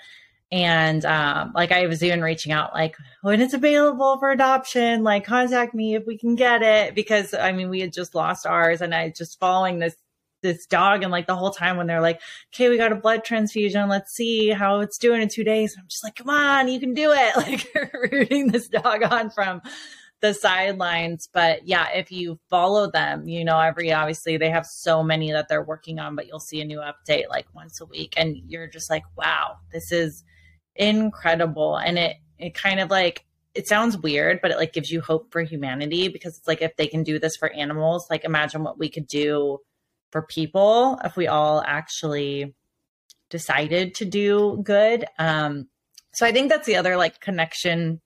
And 0.52 1.04
um, 1.04 1.52
like 1.56 1.72
I 1.72 1.88
was 1.88 2.04
even 2.04 2.22
reaching 2.22 2.52
out, 2.52 2.76
like 2.76 2.96
when 3.24 3.42
it's 3.42 3.56
available 3.56 4.18
for 4.20 4.30
adoption, 4.30 5.04
like 5.04 5.26
contact 5.26 5.74
me 5.74 5.96
if 5.96 6.06
we 6.06 6.16
can 6.16 6.36
get 6.36 6.62
it, 6.62 6.94
because 6.94 7.34
I 7.34 7.52
mean 7.54 7.70
we 7.70 7.80
had 7.80 7.92
just 7.92 8.14
lost 8.14 8.46
ours, 8.46 8.82
and 8.82 8.94
I 8.94 9.10
just 9.10 9.40
following 9.40 9.80
this 9.80 9.96
this 10.44 10.68
dog 10.68 11.02
and 11.02 11.12
like 11.12 11.26
the 11.26 11.36
whole 11.36 11.50
time 11.50 11.78
when 11.78 11.88
they're 11.88 12.02
like 12.02 12.22
okay 12.54 12.70
we 12.70 12.78
got 12.78 12.92
a 12.92 12.96
blood 12.96 13.24
transfusion. 13.24 13.90
Let's 13.90 14.14
see 14.14 14.50
how 14.50 14.82
it's 14.82 15.00
doing 15.00 15.22
in 15.22 15.30
two 15.30 15.44
days. 15.44 15.76
I'm 15.78 15.88
just 15.88 16.04
like 16.04 16.16
come 16.16 16.30
on 16.30 16.68
you 16.68 16.80
can 16.80 16.94
do 16.94 17.12
it. 17.12 17.36
Like 17.44 17.92
rooting 18.12 18.52
this 18.52 18.68
dog 18.68 19.04
on 19.04 19.30
from 19.32 19.62
the 20.22 20.34
sidelines. 20.34 21.28
But 21.34 21.68
yeah 21.68 21.88
if 21.90 22.12
you 22.12 22.40
follow 22.50 22.92
them 22.92 23.28
you 23.28 23.44
know 23.44 23.60
every 23.60 23.92
obviously 23.92 24.38
they 24.38 24.52
have 24.52 24.68
so 24.68 25.02
many 25.02 25.32
that 25.32 25.50
they're 25.50 25.64
working 25.64 26.00
on 26.00 26.16
but 26.16 26.28
you'll 26.28 26.40
see 26.40 26.62
a 26.62 26.66
new 26.66 26.80
update 26.80 27.30
like 27.30 27.48
once 27.56 27.82
a 27.82 27.86
week. 27.86 28.14
And 28.18 28.38
you're 28.48 28.68
just 28.68 28.90
like 28.90 29.04
wow 29.18 29.58
this 29.72 29.92
is 29.92 30.24
incredible. 30.76 31.78
And 31.78 31.98
it 31.98 32.18
it 32.38 32.54
kind 32.54 32.80
of 32.80 32.92
like 32.92 33.26
it 33.54 33.68
sounds 33.68 33.98
weird 33.98 34.40
but 34.42 34.52
it 34.52 34.58
like 34.58 34.74
gives 34.74 34.92
you 34.92 35.02
hope 35.02 35.32
for 35.32 35.42
humanity 35.42 36.08
because 36.08 36.38
it's 36.38 36.48
like 36.48 36.62
if 36.62 36.76
they 36.76 36.88
can 36.88 37.04
do 37.04 37.20
this 37.20 37.36
for 37.36 37.52
animals 37.54 38.08
like 38.10 38.24
imagine 38.24 38.64
what 38.64 38.80
we 38.80 38.90
could 38.90 39.08
do 39.08 39.60
for 40.14 40.22
people 40.22 41.00
if 41.04 41.18
we 41.18 41.28
all 41.28 41.64
actually 41.66 42.54
decided 43.32 43.96
to 43.96 44.06
do 44.06 44.62
good. 44.64 45.06
Um, 45.18 45.68
so 46.14 46.24
I 46.24 46.32
think 46.32 46.50
that's 46.50 46.68
the 46.68 46.76
other 46.76 46.98
like 46.98 47.20
connection 47.20 48.00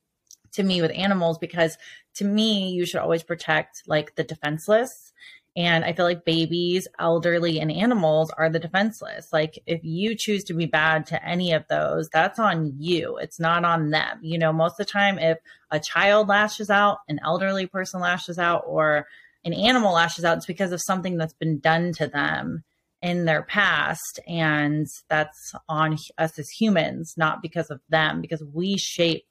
to 0.54 0.62
me 0.62 0.80
with 0.80 0.90
animals 0.94 1.36
because 1.36 1.76
to 2.14 2.24
me, 2.24 2.70
you 2.70 2.86
should 2.86 3.00
always 3.00 3.22
protect 3.22 3.82
like 3.86 4.16
the 4.16 4.24
defenseless. 4.24 5.12
And 5.54 5.84
I 5.84 5.92
feel 5.92 6.06
like 6.06 6.24
babies, 6.24 6.88
elderly, 6.98 7.60
and 7.60 7.70
animals 7.70 8.30
are 8.38 8.48
the 8.48 8.60
defenseless. 8.60 9.32
Like, 9.32 9.58
if 9.66 9.80
you 9.82 10.14
choose 10.14 10.44
to 10.44 10.54
be 10.54 10.66
bad 10.66 11.04
to 11.06 11.26
any 11.26 11.52
of 11.52 11.64
those, 11.68 12.08
that's 12.10 12.38
on 12.38 12.74
you. 12.78 13.16
It's 13.16 13.40
not 13.40 13.64
on 13.64 13.90
them. 13.90 14.20
You 14.22 14.38
know, 14.38 14.52
most 14.52 14.78
of 14.78 14.86
the 14.86 14.92
time, 14.92 15.18
if 15.18 15.38
a 15.72 15.80
child 15.80 16.28
lashes 16.28 16.70
out, 16.70 16.98
an 17.08 17.18
elderly 17.24 17.66
person 17.66 18.00
lashes 18.00 18.38
out, 18.38 18.62
or 18.68 19.08
an 19.48 19.54
animal 19.54 19.94
lashes 19.94 20.24
out, 20.24 20.36
it's 20.36 20.46
because 20.46 20.72
of 20.72 20.80
something 20.82 21.16
that's 21.16 21.34
been 21.34 21.58
done 21.58 21.92
to 21.94 22.06
them 22.06 22.64
in 23.00 23.24
their 23.24 23.42
past. 23.42 24.20
And 24.26 24.86
that's 25.08 25.54
on 25.68 25.96
us 26.18 26.38
as 26.38 26.48
humans, 26.50 27.14
not 27.16 27.40
because 27.40 27.70
of 27.70 27.80
them, 27.88 28.20
because 28.20 28.44
we 28.52 28.76
shape 28.76 29.24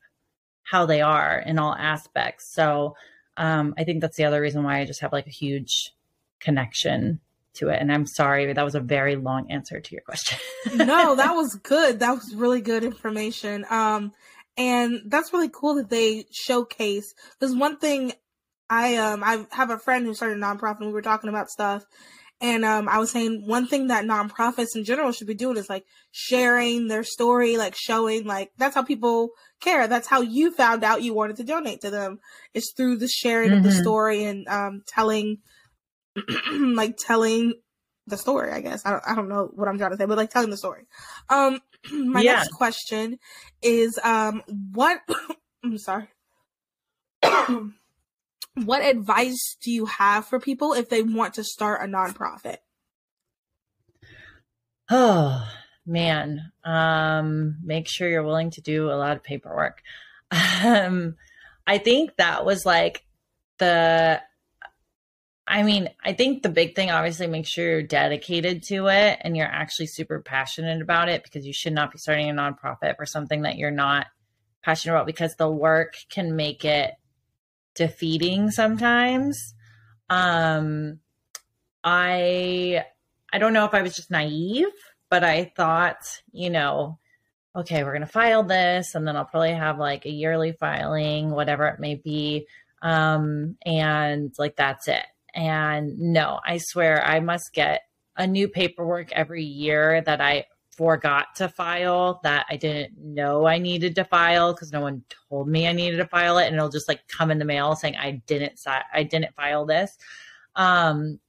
how 0.63 0.85
they 0.85 1.01
are 1.01 1.39
in 1.39 1.59
all 1.59 1.75
aspects. 1.75 2.51
So 2.53 2.95
um, 3.37 3.75
I 3.77 3.83
think 3.83 4.01
that's 4.01 4.17
the 4.17 4.25
other 4.25 4.41
reason 4.41 4.63
why 4.63 4.79
I 4.79 4.85
just 4.85 5.01
have 5.01 5.13
like 5.13 5.27
a 5.27 5.31
huge 5.31 5.93
connection 6.39 7.19
to 7.55 7.69
it. 7.69 7.79
And 7.79 7.91
I'm 7.91 8.07
sorry, 8.07 8.51
that 8.51 8.65
was 8.65 8.75
a 8.75 8.79
very 8.79 9.15
long 9.15 9.51
answer 9.51 9.79
to 9.79 9.91
your 9.91 10.01
question. 10.01 10.39
no, 10.73 11.15
that 11.15 11.33
was 11.33 11.55
good. 11.55 11.99
That 11.99 12.15
was 12.15 12.33
really 12.33 12.61
good 12.61 12.83
information. 12.83 13.65
Um, 13.69 14.13
and 14.57 15.01
that's 15.05 15.31
really 15.31 15.49
cool 15.49 15.75
that 15.75 15.89
they 15.89 16.25
showcase 16.31 17.13
because 17.39 17.55
one 17.55 17.77
thing 17.77 18.13
I 18.69 18.97
um 18.97 19.23
I 19.23 19.45
have 19.51 19.69
a 19.69 19.79
friend 19.79 20.05
who 20.05 20.13
started 20.13 20.37
a 20.37 20.41
nonprofit 20.41 20.79
and 20.79 20.87
we 20.87 20.93
were 20.93 21.01
talking 21.01 21.29
about 21.29 21.49
stuff 21.49 21.83
and 22.39 22.63
um 22.63 22.87
I 22.87 22.99
was 22.99 23.11
saying 23.11 23.43
one 23.45 23.67
thing 23.67 23.87
that 23.87 24.05
nonprofits 24.05 24.75
in 24.75 24.83
general 24.83 25.11
should 25.11 25.27
be 25.27 25.33
doing 25.33 25.57
is 25.57 25.69
like 25.69 25.85
sharing 26.11 26.87
their 26.87 27.03
story, 27.03 27.57
like 27.57 27.75
showing 27.75 28.25
like 28.25 28.51
that's 28.57 28.75
how 28.75 28.83
people 28.83 29.29
care. 29.59 29.87
That's 29.87 30.07
how 30.07 30.21
you 30.21 30.51
found 30.51 30.83
out 30.83 31.01
you 31.01 31.13
wanted 31.13 31.37
to 31.37 31.43
donate 31.43 31.81
to 31.81 31.89
them. 31.89 32.19
It's 32.53 32.73
through 32.75 32.97
the 32.97 33.07
sharing 33.07 33.49
mm-hmm. 33.49 33.57
of 33.57 33.63
the 33.63 33.69
mm-hmm. 33.69 33.81
story 33.81 34.23
and 34.25 34.47
um 34.47 34.83
telling 34.87 35.39
like 36.51 36.97
telling 36.97 37.53
the 38.05 38.17
story, 38.17 38.51
I 38.51 38.61
guess. 38.61 38.85
I 38.85 38.91
don't 38.91 39.03
I 39.07 39.15
don't 39.15 39.29
know 39.29 39.49
what 39.53 39.67
I'm 39.67 39.77
trying 39.77 39.91
to 39.91 39.97
say, 39.97 40.05
but 40.05 40.17
like 40.17 40.29
telling 40.29 40.51
the 40.51 40.57
story. 40.57 40.83
Um 41.29 41.59
my 41.91 42.21
yeah. 42.21 42.33
next 42.33 42.49
question 42.49 43.17
is 43.63 43.99
um 44.03 44.43
what 44.73 44.99
I'm 45.63 45.79
sorry 45.79 46.07
what 48.65 48.83
advice 48.83 49.57
do 49.61 49.71
you 49.71 49.85
have 49.85 50.25
for 50.25 50.39
people 50.39 50.73
if 50.73 50.89
they 50.89 51.01
want 51.01 51.35
to 51.35 51.43
start 51.43 51.81
a 51.81 51.85
nonprofit? 51.85 52.57
Oh, 54.89 55.47
man. 55.85 56.51
Um, 56.63 57.57
make 57.63 57.87
sure 57.87 58.09
you're 58.09 58.23
willing 58.23 58.51
to 58.51 58.61
do 58.61 58.89
a 58.89 58.95
lot 58.95 59.15
of 59.15 59.23
paperwork. 59.23 59.81
Um, 60.63 61.15
I 61.65 61.77
think 61.77 62.17
that 62.17 62.45
was 62.45 62.65
like 62.65 63.05
the 63.59 64.21
I 65.47 65.63
mean, 65.63 65.89
I 66.03 66.11
think 66.11 66.43
the 66.43 66.49
big 66.49 66.75
thing 66.75 66.91
obviously 66.91 67.27
make 67.27 67.47
sure 67.47 67.65
you're 67.65 67.81
dedicated 67.81 68.63
to 68.63 68.87
it 68.87 69.19
and 69.21 69.37
you're 69.37 69.45
actually 69.45 69.87
super 69.87 70.19
passionate 70.19 70.81
about 70.81 71.07
it 71.07 71.23
because 71.23 71.45
you 71.45 71.53
should 71.53 71.71
not 71.71 71.91
be 71.91 71.97
starting 71.97 72.29
a 72.29 72.33
nonprofit 72.33 72.97
for 72.97 73.05
something 73.05 73.43
that 73.43 73.57
you're 73.57 73.71
not 73.71 74.07
passionate 74.63 74.95
about 74.95 75.05
because 75.05 75.35
the 75.35 75.49
work 75.49 75.93
can 76.09 76.35
make 76.35 76.65
it 76.65 76.95
defeating 77.77 78.51
sometimes. 78.51 79.53
Um, 80.09 80.99
I 81.83 82.83
I 83.31 83.37
don't 83.37 83.53
know 83.53 83.65
if 83.65 83.73
I 83.73 83.81
was 83.81 83.95
just 83.95 84.11
naive, 84.11 84.67
but 85.09 85.23
I 85.23 85.51
thought, 85.55 86.21
you 86.31 86.49
know, 86.49 86.99
okay, 87.55 87.83
we're 87.83 87.93
gonna 87.93 88.05
file 88.05 88.43
this, 88.43 88.95
and 88.95 89.07
then 89.07 89.15
I'll 89.15 89.25
probably 89.25 89.53
have 89.53 89.77
like 89.79 90.05
a 90.05 90.11
yearly 90.11 90.53
filing, 90.53 91.29
whatever 91.31 91.67
it 91.67 91.79
may 91.79 91.95
be, 91.95 92.47
um, 92.81 93.57
and 93.65 94.33
like 94.37 94.55
that's 94.55 94.87
it. 94.87 95.05
And 95.33 95.99
no, 95.99 96.39
I 96.45 96.57
swear 96.57 97.05
I 97.05 97.19
must 97.19 97.53
get 97.53 97.81
a 98.17 98.25
new 98.25 98.47
paperwork 98.47 99.11
every 99.11 99.43
year 99.43 100.01
that 100.01 100.19
I 100.19 100.45
forgot 100.77 101.35
to 101.35 101.49
file 101.49 102.19
that 102.23 102.45
I 102.49 102.55
didn't 102.55 102.97
know 102.97 103.47
I 103.47 103.57
needed 103.57 103.95
to 103.95 104.05
file 104.05 104.53
because 104.53 104.71
no 104.71 104.81
one 104.81 105.03
told 105.29 105.47
me 105.47 105.67
I 105.67 105.71
needed 105.71 105.97
to 105.97 106.07
file 106.07 106.37
it, 106.37 106.47
and 106.47 106.55
it'll 106.55 106.69
just 106.69 106.87
like 106.87 107.07
come 107.07 107.31
in 107.31 107.39
the 107.39 107.45
mail 107.45 107.75
saying 107.75 107.95
I 107.97 108.21
didn't 108.27 108.59
I 108.93 109.03
didn't 109.03 109.35
file 109.35 109.65
this. 109.65 109.97
Um, 110.55 111.19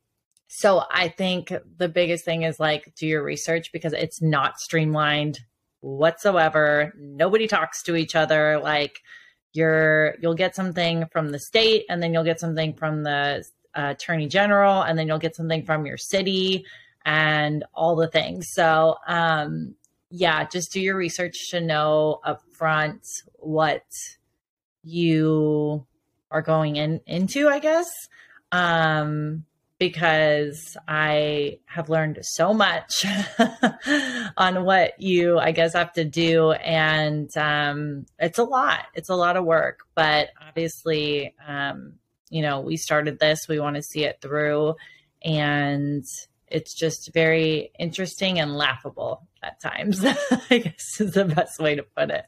so 0.49 0.85
I 0.91 1.09
think 1.09 1.53
the 1.77 1.89
biggest 1.89 2.25
thing 2.25 2.43
is 2.43 2.61
like 2.61 2.95
do 2.95 3.07
your 3.07 3.23
research 3.23 3.73
because 3.73 3.93
it's 3.93 4.23
not 4.23 4.61
streamlined 4.61 5.41
whatsoever. 5.81 6.93
Nobody 6.99 7.47
talks 7.47 7.83
to 7.85 7.97
each 7.97 8.15
other. 8.15 8.61
Like 8.63 9.01
you're 9.55 10.17
you'll 10.21 10.35
get 10.35 10.55
something 10.55 11.07
from 11.11 11.31
the 11.31 11.39
state, 11.39 11.85
and 11.89 12.03
then 12.03 12.13
you'll 12.13 12.25
get 12.25 12.41
something 12.41 12.75
from 12.75 13.03
the 13.03 13.45
uh, 13.75 13.95
attorney 13.97 14.29
general, 14.29 14.83
and 14.83 14.99
then 14.99 15.07
you'll 15.09 15.19
get 15.19 15.37
something 15.37 15.65
from 15.65 15.87
your 15.87 15.97
city 15.97 16.67
and 17.09 17.65
all 17.73 17.97
the 17.97 18.07
things. 18.07 18.49
So, 18.53 18.97
um, 19.07 19.75
yeah, 20.11 20.45
just 20.45 20.73
do 20.73 20.81
your 20.81 20.95
research 20.95 21.51
to 21.53 21.61
know 21.61 22.21
upfront 22.23 23.01
what 23.37 23.83
you 24.83 25.87
are 26.31 26.43
going 26.43 26.77
in 26.77 27.01
into, 27.07 27.49
I 27.49 27.61
guess. 27.61 27.89
Um, 28.53 29.47
because 29.79 30.77
I 30.87 31.61
have 31.65 31.89
learned 31.89 32.19
so 32.23 32.53
much 32.53 33.07
on 34.37 34.65
what 34.65 35.01
you, 35.01 35.39
I 35.39 35.53
guess, 35.53 35.73
have 35.73 35.95
to 35.95 36.05
do. 36.05 36.53
And 36.53 37.35
um, 37.39 38.05
it's 38.19 38.39
a 38.39 38.45
lot. 38.45 38.85
It's 38.93 39.09
a 39.09 39.15
lot 39.15 39.39
of 39.39 39.47
work. 39.47 39.81
But 39.95 40.29
obviously, 40.47 41.35
um, 41.47 41.95
you 42.29 42.43
know, 42.43 42.61
we 42.61 42.77
started 42.77 43.19
this, 43.19 43.49
we 43.49 43.61
want 43.61 43.77
to 43.77 43.83
see 43.83 44.05
it 44.05 44.21
through. 44.21 44.75
And 45.25 46.05
it's 46.51 46.75
just 46.75 47.11
very 47.13 47.71
interesting 47.79 48.39
and 48.39 48.57
laughable 48.57 49.29
at 49.43 49.61
times, 49.61 50.05
I 50.51 50.59
guess 50.59 51.01
is 51.01 51.13
the 51.13 51.25
best 51.25 51.61
way 51.61 51.77
to 51.77 51.83
put 51.83 52.11
it. 52.11 52.25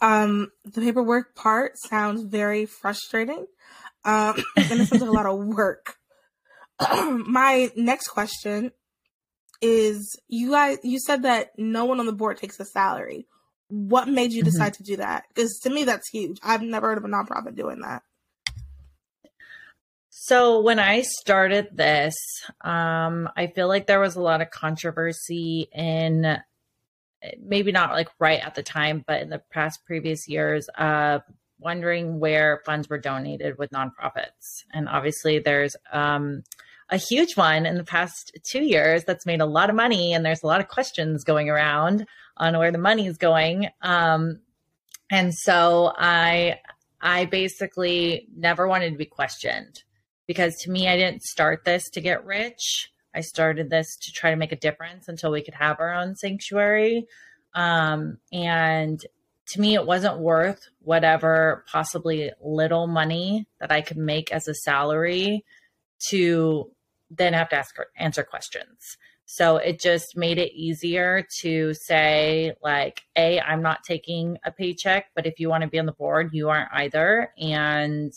Um, 0.00 0.52
the 0.64 0.80
paperwork 0.80 1.34
part 1.34 1.72
sounds 1.76 2.22
very 2.22 2.66
frustrating 2.66 3.46
um, 4.04 4.42
and 4.56 4.80
this 4.80 4.92
is 4.92 5.02
a 5.02 5.10
lot 5.10 5.26
of 5.26 5.38
work. 5.38 5.96
My 6.80 7.70
next 7.76 8.08
question 8.08 8.72
is 9.60 10.16
you 10.28 10.52
guys 10.52 10.78
you 10.84 11.00
said 11.00 11.24
that 11.24 11.50
no 11.58 11.84
one 11.84 11.98
on 12.00 12.06
the 12.06 12.12
board 12.12 12.38
takes 12.38 12.60
a 12.60 12.64
salary. 12.64 13.26
What 13.68 14.08
made 14.08 14.32
you 14.32 14.42
mm-hmm. 14.42 14.50
decide 14.50 14.72
mm-hmm. 14.74 14.84
to 14.84 14.90
do 14.92 14.96
that? 14.98 15.24
Because 15.28 15.58
to 15.64 15.70
me 15.70 15.84
that's 15.84 16.08
huge. 16.08 16.38
I've 16.42 16.62
never 16.62 16.88
heard 16.88 16.98
of 16.98 17.04
a 17.04 17.08
nonprofit 17.08 17.56
doing 17.56 17.80
that. 17.80 18.02
So 20.28 20.60
when 20.60 20.78
I 20.78 21.00
started 21.00 21.68
this, 21.72 22.14
um, 22.60 23.30
I 23.34 23.46
feel 23.46 23.66
like 23.66 23.86
there 23.86 23.98
was 23.98 24.14
a 24.14 24.20
lot 24.20 24.42
of 24.42 24.50
controversy 24.50 25.70
in 25.72 26.36
maybe 27.40 27.72
not 27.72 27.92
like 27.92 28.10
right 28.18 28.38
at 28.38 28.54
the 28.54 28.62
time, 28.62 29.02
but 29.06 29.22
in 29.22 29.30
the 29.30 29.40
past 29.50 29.86
previous 29.86 30.28
years 30.28 30.68
wondering 31.58 32.20
where 32.20 32.60
funds 32.66 32.90
were 32.90 32.98
donated 32.98 33.56
with 33.56 33.70
nonprofits. 33.70 34.64
And 34.74 34.86
obviously, 34.86 35.38
there's 35.38 35.76
um, 35.94 36.42
a 36.90 36.98
huge 36.98 37.34
one 37.34 37.64
in 37.64 37.78
the 37.78 37.84
past 37.84 38.38
two 38.44 38.62
years 38.62 39.04
that's 39.04 39.24
made 39.24 39.40
a 39.40 39.46
lot 39.46 39.70
of 39.70 39.76
money, 39.76 40.12
and 40.12 40.26
there's 40.26 40.42
a 40.42 40.46
lot 40.46 40.60
of 40.60 40.68
questions 40.68 41.24
going 41.24 41.48
around 41.48 42.06
on 42.36 42.58
where 42.58 42.70
the 42.70 42.76
money 42.76 43.06
is 43.06 43.16
going. 43.16 43.70
Um, 43.80 44.40
and 45.10 45.34
so 45.34 45.90
I, 45.96 46.60
I 47.00 47.24
basically 47.24 48.28
never 48.36 48.68
wanted 48.68 48.90
to 48.90 48.98
be 48.98 49.06
questioned 49.06 49.84
because 50.28 50.54
to 50.58 50.70
me, 50.70 50.86
I 50.86 50.96
didn't 50.96 51.22
start 51.24 51.64
this 51.64 51.90
to 51.90 52.00
get 52.00 52.24
rich. 52.24 52.90
I 53.14 53.22
started 53.22 53.70
this 53.70 53.96
to 54.02 54.12
try 54.12 54.30
to 54.30 54.36
make 54.36 54.52
a 54.52 54.56
difference 54.56 55.08
until 55.08 55.32
we 55.32 55.42
could 55.42 55.54
have 55.54 55.80
our 55.80 55.92
own 55.92 56.14
sanctuary. 56.14 57.06
Um, 57.54 58.18
and 58.30 59.00
to 59.48 59.60
me, 59.60 59.74
it 59.74 59.86
wasn't 59.86 60.20
worth 60.20 60.68
whatever 60.80 61.64
possibly 61.72 62.30
little 62.40 62.86
money 62.86 63.48
that 63.58 63.72
I 63.72 63.80
could 63.80 63.96
make 63.96 64.30
as 64.30 64.46
a 64.46 64.54
salary 64.54 65.44
to 66.10 66.70
then 67.10 67.32
have 67.32 67.48
to 67.48 67.56
ask 67.56 67.74
answer 67.96 68.22
questions. 68.22 68.98
So 69.24 69.56
it 69.56 69.80
just 69.80 70.16
made 70.16 70.38
it 70.38 70.52
easier 70.54 71.26
to 71.40 71.74
say, 71.74 72.52
like, 72.62 73.02
A, 73.16 73.40
I'm 73.40 73.62
not 73.62 73.82
taking 73.82 74.38
a 74.44 74.52
paycheck, 74.52 75.06
but 75.14 75.26
if 75.26 75.38
you 75.38 75.48
want 75.48 75.62
to 75.62 75.68
be 75.68 75.78
on 75.78 75.86
the 75.86 75.92
board, 75.92 76.30
you 76.32 76.50
aren't 76.50 76.72
either. 76.72 77.32
And 77.38 78.12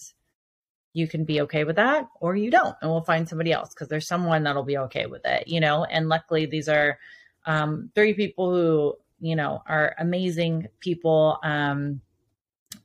you 0.94 1.08
can 1.08 1.24
be 1.24 1.42
okay 1.42 1.64
with 1.64 1.78
that 1.78 2.08
or 2.20 2.36
you 2.36 2.52
don't. 2.52 2.76
And 2.82 2.92
we'll 2.92 3.02
find 3.02 3.28
somebody 3.28 3.52
else 3.52 3.70
because 3.70 3.88
there's 3.88 4.08
someone 4.08 4.44
that'll 4.44 4.64
be 4.64 4.78
okay 4.78 5.06
with 5.06 5.26
it, 5.26 5.48
you 5.48 5.60
know? 5.60 5.86
And 5.86 6.10
luckily, 6.10 6.46
these 6.46 6.68
are 6.68 7.00
um, 7.46 7.90
three 7.96 8.14
people 8.14 8.54
who 8.54 8.96
you 9.22 9.36
know, 9.36 9.62
are 9.68 9.96
amazing 10.00 10.68
people. 10.80 11.38
Um, 11.44 12.02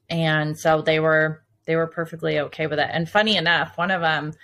and 0.09 0.57
so 0.57 0.83
they 0.83 1.01
were 1.01 1.43
they 1.65 1.75
were 1.75 1.89
perfectly 1.89 2.39
okay 2.39 2.69
with 2.69 2.79
it. 2.79 2.89
And 2.93 3.09
funny 3.09 3.37
enough, 3.37 3.77
one 3.77 3.91
of 3.91 4.03
them 4.03 4.35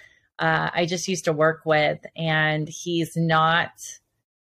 uh, 0.40 0.70
I 0.74 0.86
just 0.86 1.06
used 1.06 1.26
to 1.26 1.32
work 1.32 1.60
with, 1.64 2.00
and 2.16 2.68
he's 2.68 3.16
not 3.16 3.70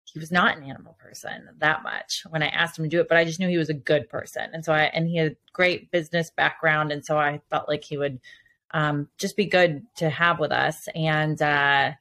he 0.05 0.19
was 0.19 0.31
not 0.31 0.57
an 0.57 0.63
animal 0.63 0.95
person 0.99 1.49
that 1.57 1.83
much 1.83 2.23
when 2.29 2.43
I 2.43 2.47
asked 2.47 2.77
him 2.77 2.85
to 2.85 2.89
do 2.89 3.01
it, 3.01 3.09
but 3.09 3.17
I 3.17 3.25
just 3.25 3.39
knew 3.39 3.49
he 3.49 3.57
was 3.57 3.69
a 3.69 3.75
good 3.75 4.09
person, 4.09 4.49
and 4.53 4.63
so 4.63 4.73
I 4.73 4.83
and 4.83 5.07
he 5.07 5.17
had 5.17 5.35
great 5.51 5.91
business 5.91 6.31
background, 6.31 6.91
and 6.91 7.05
so 7.05 7.17
I 7.17 7.41
felt 7.49 7.67
like 7.67 7.83
he 7.83 7.97
would 7.97 8.19
um, 8.73 9.07
just 9.17 9.37
be 9.37 9.45
good 9.45 9.85
to 9.97 10.09
have 10.09 10.39
with 10.39 10.51
us. 10.51 10.87
And 10.95 11.41
uh, 11.41 11.91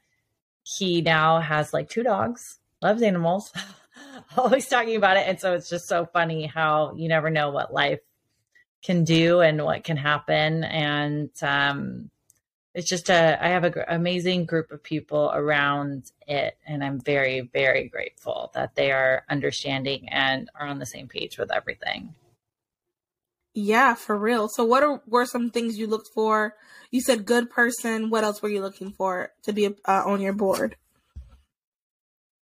he 0.63 1.03
now 1.03 1.41
has 1.41 1.73
like 1.73 1.89
two 1.89 2.03
dogs, 2.03 2.59
loves 2.81 3.03
animals. 3.03 3.53
always 4.37 4.69
talking 4.69 4.97
about 4.97 5.17
it. 5.17 5.27
And 5.27 5.41
so 5.41 5.55
it's 5.55 5.69
just 5.69 5.89
so 5.89 6.07
funny 6.07 6.47
how 6.47 6.95
you 6.97 7.09
never 7.09 7.31
know 7.31 7.51
what 7.51 7.73
life 7.73 8.01
can 8.83 9.05
do 9.05 9.41
and 9.41 9.63
what 9.65 9.85
can 9.85 9.97
happen. 9.97 10.65
And 10.65 11.31
um, 11.43 12.11
it's 12.75 12.89
just 12.89 13.11
a, 13.11 13.45
I 13.45 13.49
have 13.49 13.65
an 13.65 13.73
gr- 13.73 13.81
amazing 13.89 14.47
group 14.47 14.73
of 14.73 14.83
people 14.83 15.31
around 15.33 16.11
it. 16.27 16.57
And 16.67 16.83
I'm 16.83 17.01
very, 17.01 17.41
very 17.53 17.89
grateful 17.89 18.51
that 18.55 18.75
they 18.75 18.91
are 18.91 19.25
understanding 19.29 20.09
and 20.09 20.51
are 20.59 20.67
on 20.67 20.79
the 20.79 20.87
same 20.87 21.09
page 21.09 21.39
with 21.39 21.53
everything. 21.53 22.15
Yeah, 23.55 23.95
for 23.95 24.17
real. 24.19 24.49
So, 24.49 24.65
what 24.65 24.83
are, 24.83 25.03
were 25.07 25.27
some 25.27 25.51
things 25.51 25.79
you 25.79 25.87
looked 25.87 26.09
for? 26.15 26.55
You 26.91 27.01
said 27.01 27.25
good 27.25 27.51
person. 27.51 28.11
What 28.11 28.25
else 28.25 28.43
were 28.43 28.49
you 28.49 28.63
looking 28.63 28.93
for 28.93 29.33
to 29.43 29.53
be 29.53 29.67
uh, 29.67 30.03
on 30.05 30.21
your 30.21 30.33
board? 30.33 30.77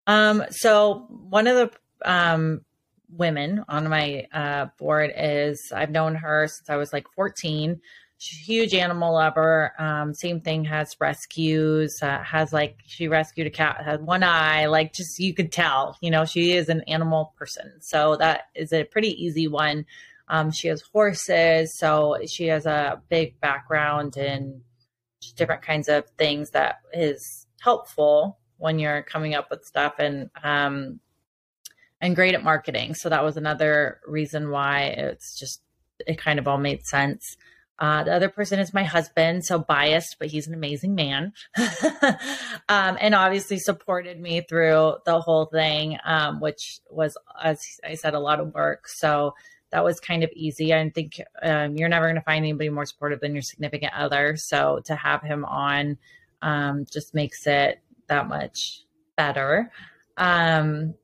Um, 0.08 0.42
so 0.50 1.06
one 1.08 1.46
of 1.46 1.56
the 1.56 2.10
um, 2.10 2.62
women 3.10 3.62
on 3.68 3.88
my 3.88 4.26
uh, 4.32 4.66
board 4.78 5.12
is 5.14 5.70
I've 5.74 5.90
known 5.90 6.14
her 6.14 6.48
since 6.48 6.70
I 6.70 6.76
was 6.76 6.94
like 6.94 7.06
14. 7.14 7.78
She's 8.16 8.40
a 8.40 8.52
huge 8.52 8.74
animal 8.74 9.12
lover. 9.12 9.72
Um, 9.78 10.14
same 10.14 10.40
thing 10.40 10.64
has 10.64 10.96
rescues. 10.98 11.98
Uh, 12.02 12.22
has 12.22 12.54
like 12.54 12.78
she 12.86 13.06
rescued 13.06 13.46
a 13.46 13.50
cat, 13.50 13.82
had 13.84 14.02
one 14.02 14.22
eye. 14.22 14.66
Like 14.66 14.94
just 14.94 15.18
you 15.18 15.34
could 15.34 15.52
tell, 15.52 15.96
you 16.00 16.10
know, 16.10 16.24
she 16.24 16.52
is 16.52 16.70
an 16.70 16.80
animal 16.88 17.34
person. 17.38 17.74
So 17.80 18.16
that 18.16 18.46
is 18.54 18.72
a 18.72 18.84
pretty 18.84 19.10
easy 19.22 19.46
one. 19.46 19.84
Um, 20.28 20.50
she 20.50 20.68
has 20.68 20.82
horses, 20.92 21.76
so 21.78 22.18
she 22.26 22.46
has 22.48 22.66
a 22.66 23.00
big 23.08 23.40
background 23.40 24.16
in 24.16 24.62
different 25.36 25.62
kinds 25.62 25.88
of 25.88 26.04
things 26.18 26.50
that 26.50 26.76
is 26.92 27.46
helpful 27.60 28.38
when 28.56 28.78
you're 28.78 29.02
coming 29.02 29.34
up 29.34 29.48
with 29.50 29.64
stuff 29.64 29.94
and 29.98 30.30
um 30.42 31.00
and 32.00 32.14
great 32.14 32.34
at 32.34 32.44
marketing. 32.44 32.94
So 32.94 33.08
that 33.08 33.24
was 33.24 33.36
another 33.36 34.00
reason 34.06 34.50
why 34.50 34.82
it's 34.82 35.38
just 35.38 35.60
it 36.06 36.18
kind 36.18 36.38
of 36.38 36.46
all 36.46 36.58
made 36.58 36.86
sense. 36.86 37.36
Uh, 37.80 38.02
the 38.02 38.12
other 38.12 38.28
person 38.28 38.58
is 38.58 38.74
my 38.74 38.82
husband, 38.82 39.44
so 39.44 39.58
biased, 39.58 40.16
but 40.18 40.28
he's 40.28 40.48
an 40.48 40.54
amazing 40.54 40.96
man, 40.96 41.32
um, 42.68 42.98
and 43.00 43.14
obviously 43.14 43.56
supported 43.56 44.18
me 44.18 44.40
through 44.40 44.96
the 45.06 45.20
whole 45.20 45.46
thing, 45.46 45.96
um, 46.04 46.40
which 46.40 46.80
was, 46.90 47.16
as 47.40 47.60
I 47.84 47.94
said, 47.94 48.14
a 48.14 48.20
lot 48.20 48.40
of 48.40 48.52
work. 48.52 48.88
So 48.88 49.34
that 49.70 49.84
was 49.84 50.00
kind 50.00 50.24
of 50.24 50.30
easy. 50.34 50.72
I 50.74 50.88
think 50.90 51.20
um, 51.42 51.76
you're 51.76 51.88
never 51.88 52.06
going 52.06 52.16
to 52.16 52.22
find 52.22 52.44
anybody 52.44 52.70
more 52.70 52.86
supportive 52.86 53.20
than 53.20 53.34
your 53.34 53.42
significant 53.42 53.92
other. 53.94 54.36
So 54.36 54.80
to 54.84 54.96
have 54.96 55.22
him 55.22 55.44
on 55.44 55.98
um, 56.42 56.86
just 56.90 57.14
makes 57.14 57.46
it 57.46 57.80
that 58.08 58.28
much 58.28 58.84
better. 59.16 59.70
Um, 60.16 60.94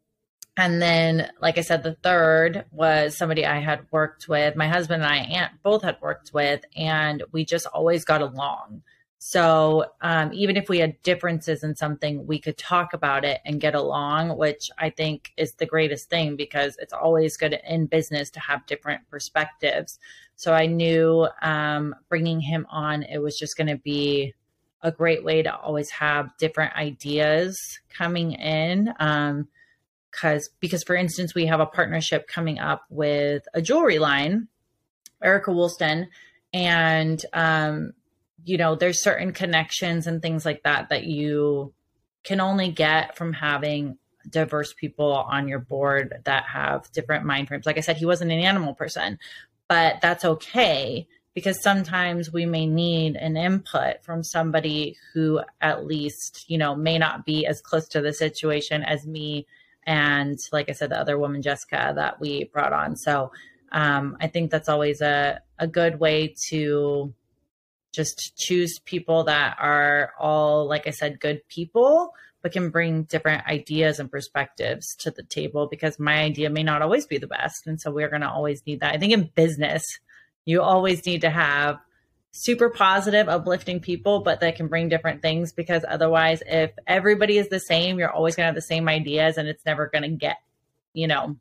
and 0.57 0.81
then, 0.81 1.31
like 1.40 1.59
I 1.59 1.62
said, 1.62 1.83
the 1.83 1.96
third 2.03 2.64
was 2.70 3.16
somebody 3.16 3.44
I 3.44 3.59
had 3.59 3.87
worked 3.90 4.29
with. 4.29 4.55
My 4.55 4.68
husband 4.68 5.03
and 5.03 5.12
I 5.12 5.16
aunt 5.16 5.53
both 5.62 5.83
had 5.83 6.00
worked 6.00 6.33
with, 6.33 6.64
and 6.77 7.24
we 7.33 7.44
just 7.44 7.66
always 7.66 8.05
got 8.05 8.22
along. 8.22 8.83
So 9.26 9.87
um, 10.02 10.34
even 10.34 10.54
if 10.54 10.68
we 10.68 10.80
had 10.80 11.00
differences 11.02 11.64
in 11.64 11.74
something, 11.76 12.26
we 12.26 12.38
could 12.38 12.58
talk 12.58 12.92
about 12.92 13.24
it 13.24 13.40
and 13.46 13.58
get 13.58 13.74
along, 13.74 14.37
which 14.37 14.70
I 14.76 14.90
think 14.90 15.32
is 15.38 15.54
the 15.54 15.64
greatest 15.64 16.10
thing 16.10 16.37
because 16.37 16.76
it's 16.78 16.92
always 16.92 17.38
good 17.38 17.58
in 17.66 17.87
business 17.87 18.28
to 18.32 18.40
have 18.40 18.66
different 18.66 19.00
perspectives. 19.08 19.98
So 20.37 20.52
I 20.52 20.66
knew 20.66 21.26
um, 21.40 21.94
bringing 22.10 22.38
him 22.38 22.66
on, 22.68 23.02
it 23.02 23.16
was 23.16 23.38
just 23.38 23.56
going 23.56 23.68
to 23.68 23.78
be 23.78 24.34
a 24.82 24.92
great 24.92 25.24
way 25.24 25.40
to 25.40 25.56
always 25.56 25.88
have 25.88 26.37
different 26.37 26.74
ideas 26.74 27.58
coming 27.88 28.32
in. 28.32 28.92
Um, 29.00 29.48
because 30.10 30.50
because 30.60 30.84
for 30.84 30.94
instance, 30.94 31.34
we 31.34 31.46
have 31.46 31.60
a 31.60 31.66
partnership 31.66 32.28
coming 32.28 32.58
up 32.58 32.84
with 32.90 33.42
a 33.54 33.62
jewelry 33.62 33.98
line, 33.98 34.48
Erica 35.22 35.50
Woolston, 35.50 36.08
and 36.52 37.24
um, 37.32 37.94
you 38.44 38.57
know, 38.59 38.74
there's 38.74 39.02
certain 39.02 39.33
connections 39.33 40.07
and 40.07 40.20
things 40.20 40.44
like 40.44 40.62
that 40.64 40.90
that 40.90 41.04
you 41.04 41.72
can 42.24 42.40
only 42.40 42.70
get 42.70 43.16
from 43.16 43.33
having 43.33 43.98
diverse 44.28 44.72
people 44.72 45.12
on 45.12 45.48
your 45.48 45.59
board 45.59 46.14
that 46.24 46.44
have 46.44 46.90
different 46.92 47.24
mind 47.24 47.48
frames. 47.48 47.66
Like 47.66 47.78
I 47.78 47.83
said, 47.83 47.96
he 47.96 48.07
wasn't 48.07 48.33
an 48.33 48.40
animal 48.40 48.74
person, 48.74 49.18
but 49.68 50.00
that's 50.00 50.24
okay 50.24 51.07
because 51.35 51.61
sometimes 51.61 52.33
we 52.33 52.46
may 52.46 52.64
need 52.64 53.16
an 53.16 53.37
input 53.37 54.02
from 54.02 54.22
somebody 54.22 54.96
who 55.12 55.40
at 55.61 55.85
least 55.85 56.44
you 56.48 56.57
know 56.57 56.74
may 56.74 56.96
not 56.96 57.26
be 57.26 57.44
as 57.44 57.61
close 57.61 57.88
to 57.88 58.00
the 58.00 58.12
situation 58.12 58.83
as 58.83 59.07
me 59.07 59.46
and 59.87 60.38
like 60.52 60.68
i 60.68 60.72
said 60.72 60.90
the 60.90 60.98
other 60.98 61.18
woman 61.18 61.42
jessica 61.42 61.92
that 61.96 62.20
we 62.20 62.44
brought 62.44 62.72
on 62.72 62.96
so 62.96 63.30
um, 63.72 64.16
i 64.20 64.28
think 64.28 64.50
that's 64.50 64.68
always 64.68 65.00
a, 65.00 65.40
a 65.59 65.66
good 65.66 65.98
way 65.98 66.35
to 66.48 67.12
just 67.94 68.37
choose 68.37 68.78
people 68.85 69.24
that 69.24 69.57
are 69.61 70.12
all, 70.18 70.66
like 70.66 70.87
I 70.87 70.90
said, 70.90 71.20
good 71.20 71.46
people, 71.48 72.12
but 72.42 72.52
can 72.52 72.70
bring 72.70 73.04
different 73.04 73.46
ideas 73.46 73.98
and 73.98 74.11
perspectives 74.11 74.94
to 74.96 75.11
the 75.11 75.22
table 75.22 75.68
because 75.70 75.98
my 75.98 76.18
idea 76.18 76.50
may 76.50 76.62
not 76.62 76.83
always 76.83 77.07
be 77.07 77.18
the 77.18 77.26
best. 77.26 77.66
And 77.66 77.80
so 77.80 77.90
we're 77.90 78.11
going 78.11 78.22
to 78.22 78.30
always 78.30 78.62
need 78.66 78.80
that. 78.80 78.94
I 78.94 78.98
think 78.98 79.12
in 79.12 79.30
business, 79.35 79.83
you 80.44 80.61
always 80.61 81.07
need 81.07 81.22
to 81.22 81.30
have 81.30 81.78
super 82.33 82.68
positive, 82.68 83.28
uplifting 83.28 83.78
people, 83.78 84.20
but 84.20 84.40
that 84.40 84.57
can 84.57 84.66
bring 84.66 84.88
different 84.88 85.22
things 85.22 85.52
because 85.52 85.85
otherwise, 85.88 86.42
if 86.46 86.72
everybody 86.87 87.38
is 87.38 87.48
the 87.48 87.61
same, 87.61 87.98
you're 87.98 88.11
always 88.11 88.35
going 88.35 88.42
to 88.42 88.48
have 88.48 88.57
the 88.57 88.61
same 88.61 88.88
ideas 88.88 89.38
and 89.38 89.48
it's 89.48 89.64
never 89.64 89.87
going 89.87 90.02
to 90.02 90.09
get, 90.09 90.38
you 90.92 91.07
know, 91.07 91.37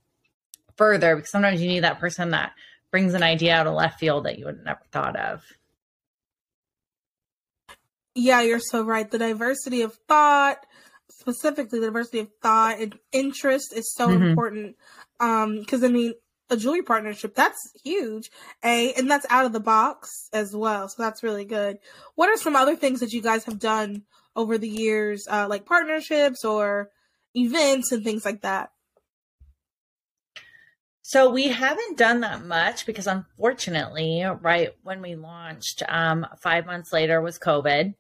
further 0.78 1.16
because 1.16 1.32
sometimes 1.32 1.62
you 1.62 1.68
need 1.68 1.84
that 1.84 2.00
person 2.00 2.30
that 2.30 2.54
brings 2.92 3.16
an 3.16 3.24
idea 3.24 3.56
out 3.56 3.66
of 3.66 3.74
left 3.74 4.00
field 4.00 4.26
that 4.26 4.38
you 4.38 4.46
would 4.46 4.64
never 4.64 4.82
thought 4.92 5.16
of. 5.16 5.44
Yeah, 8.16 8.42
you're 8.42 8.60
so 8.60 8.84
right. 8.84 9.10
The 9.10 9.18
diversity 9.18 9.82
of 9.82 9.96
thought, 10.08 10.66
specifically 11.10 11.80
the 11.80 11.88
diversity 11.88 12.20
of 12.20 12.30
thought 12.42 12.80
and 12.80 12.98
interest 13.12 13.74
is 13.76 13.94
so 13.94 14.10
mm-hmm. 14.10 14.24
important. 14.24 14.76
Um, 15.20 15.60
because 15.60 15.84
I 15.84 15.88
mean, 15.88 16.14
a 16.50 16.58
jewelry 16.58 16.84
partnership, 16.84 17.34
that's 17.36 17.72
huge. 17.84 18.30
A 18.64 18.94
and 18.94 19.10
that's 19.10 19.26
out 19.30 19.46
of 19.46 19.54
the 19.54 19.60
box 19.60 20.30
as 20.32 20.56
well. 20.56 20.88
So 20.90 21.02
that's 21.02 21.24
really 21.24 21.46
good. 21.46 21.80
What 22.16 22.30
are 22.30 22.38
some 22.38 22.56
other 22.56 22.76
things 22.76 23.00
that 23.00 23.14
you 23.14 23.22
guys 23.22 23.46
have 23.46 23.60
done 23.60 24.04
over 24.36 24.58
the 24.58 24.70
years, 24.70 25.26
uh, 25.30 25.48
like 25.50 25.66
partnerships 25.66 26.46
or 26.46 26.90
events 27.36 27.92
and 27.92 28.04
things 28.04 28.26
like 28.26 28.42
that? 28.42 28.73
So 31.06 31.30
we 31.30 31.50
haven't 31.50 31.98
done 31.98 32.22
that 32.22 32.46
much 32.46 32.86
because 32.86 33.08
unfortunately, 33.08 34.24
right 34.40 34.70
when 34.84 35.02
we 35.02 35.16
launched, 35.16 35.84
um, 35.90 36.26
five 36.40 36.66
months 36.66 36.94
later 36.94 37.22
was 37.22 37.38
COVID 37.38 37.94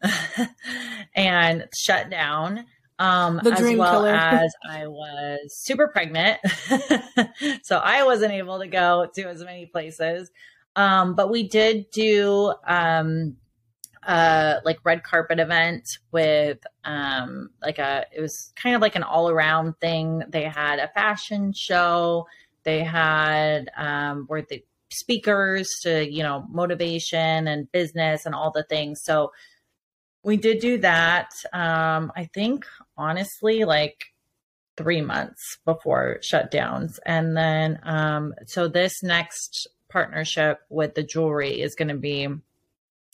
and 1.15 1.67
shut 1.75 2.09
down. 2.09 2.65
Um, 2.99 3.39
as 3.39 3.59
well 3.75 4.03
killer. 4.03 4.09
as 4.13 4.53
I 4.65 4.87
was 4.87 5.53
super 5.53 5.89
pregnant. 5.89 6.39
so 7.63 7.75
I 7.77 8.03
wasn't 8.03 8.31
able 8.31 8.59
to 8.59 8.67
go 8.67 9.09
to 9.15 9.23
as 9.23 9.43
many 9.43 9.65
places. 9.65 10.31
Um, 10.77 11.13
but 11.13 11.29
we 11.29 11.43
did 11.47 11.91
do 11.91 12.53
um 12.65 13.35
uh 14.07 14.59
like 14.65 14.79
red 14.83 15.01
carpet 15.01 15.39
event 15.39 15.97
with 16.11 16.57
um 16.83 17.49
like 17.61 17.79
a 17.79 18.05
it 18.11 18.19
was 18.19 18.51
kind 18.55 18.75
of 18.75 18.81
like 18.81 18.95
an 18.95 19.03
all 19.03 19.29
around 19.29 19.77
thing. 19.81 20.23
They 20.29 20.43
had 20.43 20.79
a 20.79 20.87
fashion 20.87 21.51
show 21.51 22.27
they 22.63 22.83
had 22.83 23.69
um, 23.77 24.25
were 24.29 24.41
the 24.41 24.63
speakers 24.91 25.69
to 25.81 26.09
you 26.09 26.23
know 26.23 26.45
motivation 26.49 27.47
and 27.47 27.71
business 27.71 28.25
and 28.25 28.35
all 28.35 28.51
the 28.51 28.63
things. 28.63 29.01
So 29.03 29.31
we 30.23 30.37
did 30.37 30.59
do 30.59 30.77
that. 30.79 31.31
Um, 31.51 32.11
I 32.15 32.29
think 32.33 32.65
honestly, 32.97 33.65
like 33.65 34.05
three 34.77 35.01
months 35.01 35.57
before 35.65 36.19
shutdowns, 36.21 36.99
and 37.05 37.35
then 37.35 37.79
um, 37.83 38.33
so 38.45 38.67
this 38.67 39.03
next 39.03 39.67
partnership 39.89 40.59
with 40.69 40.95
the 40.95 41.03
jewelry 41.03 41.61
is 41.61 41.75
going 41.75 41.89
to 41.89 41.95
be 41.95 42.27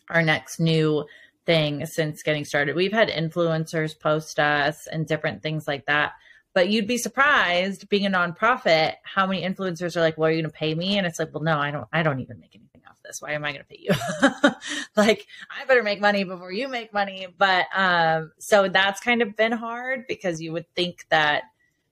our 0.09 0.23
next 0.23 0.59
new 0.59 1.05
thing 1.45 1.85
since 1.85 2.23
getting 2.23 2.45
started. 2.45 2.75
We've 2.75 2.93
had 2.93 3.09
influencers 3.09 3.99
post 3.99 4.39
us 4.39 4.87
and 4.87 5.07
different 5.07 5.41
things 5.41 5.67
like 5.67 5.85
that. 5.87 6.13
But 6.59 6.67
you'd 6.67 6.87
be 6.87 6.97
surprised 6.97 7.87
being 7.87 8.05
a 8.05 8.09
nonprofit 8.09 8.95
how 9.03 9.25
many 9.25 9.43
influencers 9.43 9.95
are 9.95 10.01
like, 10.01 10.17
"Well, 10.17 10.27
are 10.27 10.31
you 10.33 10.41
going 10.41 10.51
to 10.51 10.57
pay 10.57 10.75
me?" 10.75 10.97
And 10.97 11.07
it's 11.07 11.17
like, 11.17 11.33
"Well, 11.33 11.41
no, 11.41 11.57
I 11.57 11.71
don't. 11.71 11.87
I 11.93 12.03
don't 12.03 12.19
even 12.19 12.37
make 12.37 12.53
anything 12.53 12.81
off 12.85 12.97
this. 13.01 13.21
Why 13.21 13.31
am 13.31 13.45
I 13.45 13.53
going 13.53 13.63
to 13.63 13.69
pay 13.69 13.79
you? 13.79 14.51
like, 14.97 15.25
I 15.49 15.63
better 15.63 15.83
make 15.83 16.01
money 16.01 16.25
before 16.25 16.51
you 16.51 16.67
make 16.67 16.91
money." 16.91 17.27
But 17.37 17.67
um, 17.73 18.33
so 18.39 18.67
that's 18.67 18.99
kind 18.99 19.21
of 19.21 19.37
been 19.37 19.53
hard 19.53 20.03
because 20.09 20.41
you 20.41 20.51
would 20.51 20.65
think 20.75 21.05
that, 21.11 21.43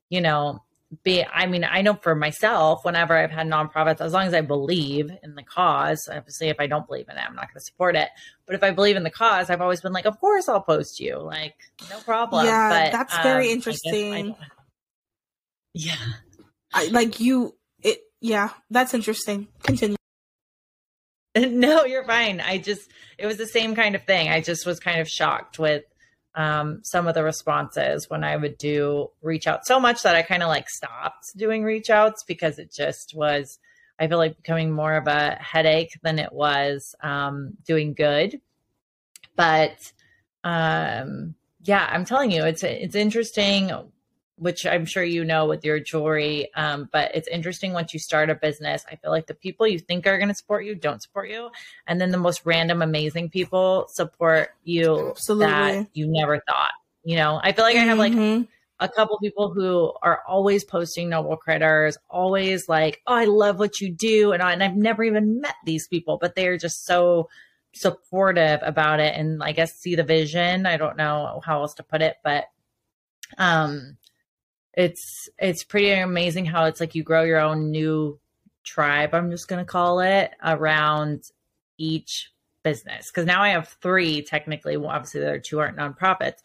you 0.09 0.19
know, 0.19 0.61
be 1.03 1.25
i 1.33 1.45
mean 1.45 1.65
i 1.65 1.81
know 1.81 1.93
for 1.95 2.15
myself 2.15 2.85
whenever 2.85 3.15
i've 3.17 3.29
had 3.29 3.45
nonprofits 3.45 3.99
as 3.99 4.13
long 4.13 4.25
as 4.25 4.33
i 4.33 4.39
believe 4.39 5.11
in 5.21 5.35
the 5.35 5.43
cause 5.43 6.07
obviously 6.09 6.47
if 6.47 6.57
i 6.61 6.67
don't 6.67 6.87
believe 6.87 7.09
in 7.09 7.17
it 7.17 7.23
i'm 7.27 7.35
not 7.35 7.47
going 7.47 7.55
to 7.55 7.59
support 7.59 7.93
it 7.93 8.07
but 8.45 8.55
if 8.55 8.63
i 8.63 8.71
believe 8.71 8.95
in 8.95 9.03
the 9.03 9.09
cause 9.09 9.49
i've 9.49 9.59
always 9.59 9.81
been 9.81 9.91
like 9.91 10.05
of 10.05 10.17
course 10.21 10.47
i'll 10.47 10.61
post 10.61 11.01
you 11.01 11.17
like 11.17 11.55
no 11.89 11.99
problem 11.99 12.45
yeah 12.45 12.85
but, 12.85 12.91
that's 12.93 13.15
um, 13.15 13.23
very 13.23 13.51
interesting 13.51 14.33
yeah. 15.77 15.95
I, 16.73 16.87
like 16.87 17.19
you 17.19 17.55
it 17.81 17.99
yeah 18.21 18.49
that's 18.69 18.93
interesting. 18.93 19.47
Continue. 19.63 19.95
No 21.35 21.85
you're 21.85 22.05
fine. 22.05 22.41
I 22.41 22.57
just 22.57 22.89
it 23.17 23.27
was 23.27 23.37
the 23.37 23.47
same 23.47 23.75
kind 23.75 23.95
of 23.95 24.03
thing. 24.03 24.29
I 24.29 24.41
just 24.41 24.65
was 24.65 24.79
kind 24.79 24.99
of 24.99 25.07
shocked 25.07 25.59
with 25.59 25.83
um, 26.37 26.81
some 26.83 27.07
of 27.07 27.15
the 27.15 27.23
responses 27.23 28.09
when 28.09 28.23
I 28.23 28.37
would 28.37 28.59
do 28.59 29.09
reach 29.21 29.47
out 29.47 29.65
so 29.65 29.79
much 29.79 30.03
that 30.03 30.15
I 30.15 30.21
kind 30.21 30.43
of 30.43 30.49
like 30.49 30.69
stopped 30.69 31.35
doing 31.35 31.63
reach 31.63 31.89
outs 31.89 32.23
because 32.27 32.59
it 32.59 32.71
just 32.71 33.15
was, 33.15 33.57
I 33.99 34.07
feel 34.07 34.19
like 34.19 34.37
becoming 34.37 34.71
more 34.71 34.95
of 34.95 35.07
a 35.07 35.31
headache 35.41 35.97
than 36.03 36.19
it 36.19 36.31
was 36.31 36.93
um, 37.01 37.53
doing 37.65 37.95
good. 37.95 38.39
But 39.35 39.91
um, 40.43 41.33
yeah, 41.63 41.87
I'm 41.91 42.05
telling 42.05 42.31
you, 42.31 42.43
it's 42.45 42.63
it's 42.63 42.95
interesting 42.95 43.71
which 44.37 44.65
I'm 44.65 44.85
sure 44.85 45.03
you 45.03 45.25
know 45.25 45.47
with 45.47 45.65
your 45.65 45.79
jewelry. 45.79 46.49
Um, 46.55 46.89
but 46.91 47.15
it's 47.15 47.27
interesting 47.27 47.73
once 47.73 47.93
you 47.93 47.99
start 47.99 48.29
a 48.29 48.35
business. 48.35 48.85
I 48.89 48.95
feel 48.95 49.11
like 49.11 49.27
the 49.27 49.33
people 49.33 49.67
you 49.67 49.79
think 49.79 50.05
are 50.07 50.17
going 50.17 50.29
to 50.29 50.35
support 50.35 50.63
you 50.63 50.75
don't 50.75 51.01
support 51.01 51.29
you, 51.29 51.49
and 51.87 51.99
then 51.99 52.11
the 52.11 52.17
most 52.17 52.41
random, 52.45 52.81
amazing 52.81 53.29
people 53.29 53.87
support 53.89 54.49
you 54.63 55.09
Absolutely. 55.09 55.45
that 55.45 55.87
you 55.93 56.07
never 56.07 56.39
thought. 56.47 56.71
You 57.03 57.15
know, 57.15 57.39
I 57.41 57.51
feel 57.51 57.65
like 57.65 57.77
I 57.77 57.79
have 57.79 57.97
like 57.97 58.13
mm-hmm. 58.13 58.43
a 58.79 58.89
couple 58.89 59.17
people 59.19 59.51
who 59.53 59.93
are 60.01 60.21
always 60.27 60.63
posting 60.63 61.09
noble 61.09 61.37
critters, 61.37 61.97
always 62.09 62.69
like, 62.69 63.01
"Oh, 63.07 63.15
I 63.15 63.25
love 63.25 63.59
what 63.59 63.81
you 63.81 63.91
do," 63.91 64.33
and, 64.33 64.43
and 64.43 64.63
I've 64.63 64.75
never 64.75 65.03
even 65.03 65.41
met 65.41 65.55
these 65.65 65.87
people, 65.87 66.17
but 66.21 66.35
they're 66.35 66.57
just 66.57 66.85
so 66.85 67.29
supportive 67.73 68.59
about 68.63 68.99
it 68.99 69.15
and 69.15 69.43
I 69.43 69.51
guess 69.51 69.75
see 69.75 69.95
the 69.95 70.03
vision. 70.03 70.65
I 70.65 70.77
don't 70.77 70.97
know 70.97 71.41
how 71.45 71.61
else 71.61 71.75
to 71.75 71.83
put 71.83 72.01
it, 72.01 72.17
but 72.23 72.45
um 73.37 73.97
it's 74.77 75.27
it's 75.39 75.63
pretty 75.63 75.91
amazing 75.91 76.45
how 76.45 76.65
it's 76.65 76.79
like 76.79 76.93
you 76.93 77.03
grow 77.03 77.23
your 77.23 77.39
own 77.39 77.71
new 77.71 78.17
tribe 78.63 79.13
i'm 79.13 79.31
just 79.31 79.47
going 79.47 79.59
to 79.59 79.69
call 79.69 79.99
it 79.99 80.31
around 80.43 81.23
each 81.77 82.31
business. 82.63 83.09
Because 83.11 83.25
now 83.25 83.41
i 83.41 83.49
have 83.49 83.67
three 83.81 84.21
technically 84.21 84.77
well, 84.77 84.91
obviously 84.91 85.21
there 85.21 85.33
are 85.33 85.39
two 85.39 85.59
aren't 85.59 85.77
nonprofits 85.77 86.37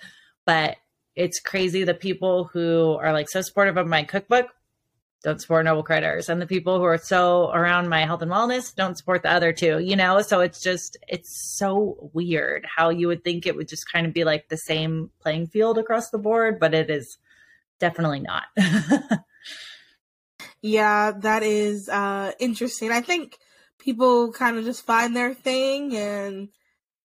but 0.46 0.76
it's 1.14 1.40
crazy 1.40 1.84
the 1.84 1.94
people 1.94 2.44
who 2.44 2.96
are 3.00 3.12
like 3.12 3.28
so 3.28 3.42
supportive 3.42 3.76
of 3.76 3.86
my 3.86 4.02
cookbook 4.02 4.46
don't 5.22 5.40
support 5.40 5.64
noble 5.64 5.82
critters 5.82 6.28
and 6.28 6.40
the 6.40 6.46
people 6.46 6.78
who 6.78 6.84
are 6.84 6.98
so 6.98 7.50
around 7.52 7.88
my 7.88 8.04
health 8.04 8.22
and 8.22 8.30
wellness 8.30 8.74
don't 8.74 8.96
support 8.96 9.22
the 9.22 9.30
other 9.30 9.52
two 9.52 9.78
you 9.78 9.94
know? 9.94 10.22
So 10.22 10.40
it's 10.40 10.62
just 10.62 10.96
it's 11.06 11.56
so 11.58 12.10
weird 12.14 12.66
how 12.66 12.88
you 12.88 13.08
would 13.08 13.24
think 13.24 13.46
it 13.46 13.56
would 13.56 13.68
just 13.68 13.90
kind 13.92 14.06
of 14.06 14.14
be 14.14 14.24
like 14.24 14.48
the 14.48 14.56
same 14.56 15.10
playing 15.20 15.48
field 15.48 15.76
across 15.76 16.08
the 16.10 16.18
board 16.18 16.58
but 16.58 16.72
it 16.72 16.88
is 16.88 17.18
definitely 17.82 18.20
not. 18.20 18.44
yeah, 20.62 21.10
that 21.18 21.42
is 21.42 21.88
uh, 21.88 22.30
interesting. 22.38 22.92
I 22.92 23.00
think 23.00 23.36
people 23.80 24.32
kind 24.32 24.56
of 24.56 24.64
just 24.64 24.86
find 24.86 25.16
their 25.16 25.34
thing 25.34 25.96
and 25.96 26.48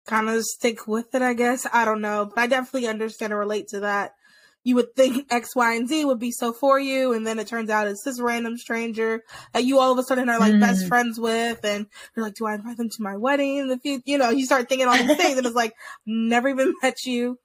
kind 0.07 0.27
of 0.27 0.43
stick 0.43 0.87
with 0.87 1.13
it, 1.13 1.21
I 1.21 1.35
guess. 1.35 1.67
I 1.71 1.85
don't 1.85 2.01
know, 2.01 2.25
but 2.25 2.41
I 2.41 2.47
definitely 2.47 2.89
understand 2.89 3.31
and 3.31 3.39
relate 3.39 3.67
to 3.69 3.81
that. 3.81 4.15
You 4.63 4.75
would 4.75 4.95
think 4.95 5.27
X, 5.31 5.55
Y, 5.55 5.75
and 5.75 5.87
Z 5.87 6.05
would 6.05 6.19
be 6.19 6.31
so 6.31 6.53
for 6.53 6.79
you, 6.79 7.13
and 7.13 7.27
then 7.27 7.37
it 7.37 7.45
turns 7.45 7.69
out 7.69 7.87
it's 7.87 8.03
this 8.03 8.19
random 8.19 8.57
stranger 8.57 9.21
that 9.53 9.65
you 9.65 9.77
all 9.77 9.91
of 9.91 9.99
a 9.99 10.03
sudden 10.03 10.27
are 10.27 10.39
like 10.39 10.53
mm. 10.53 10.59
best 10.59 10.87
friends 10.87 11.19
with, 11.19 11.63
and 11.63 11.85
you're 12.15 12.25
like, 12.25 12.33
"Do 12.33 12.47
I 12.47 12.55
invite 12.55 12.77
them 12.77 12.89
to 12.89 13.03
my 13.03 13.15
wedding?" 13.15 13.57
in 13.57 13.67
the 13.67 13.77
future? 13.77 14.01
you 14.07 14.17
know, 14.17 14.31
you 14.31 14.45
start 14.45 14.69
thinking 14.69 14.87
all 14.87 14.97
these 14.97 15.17
things, 15.17 15.37
and 15.37 15.45
it's 15.45 15.55
like, 15.55 15.73
never 16.07 16.49
even 16.49 16.73
met 16.81 17.05
you, 17.05 17.37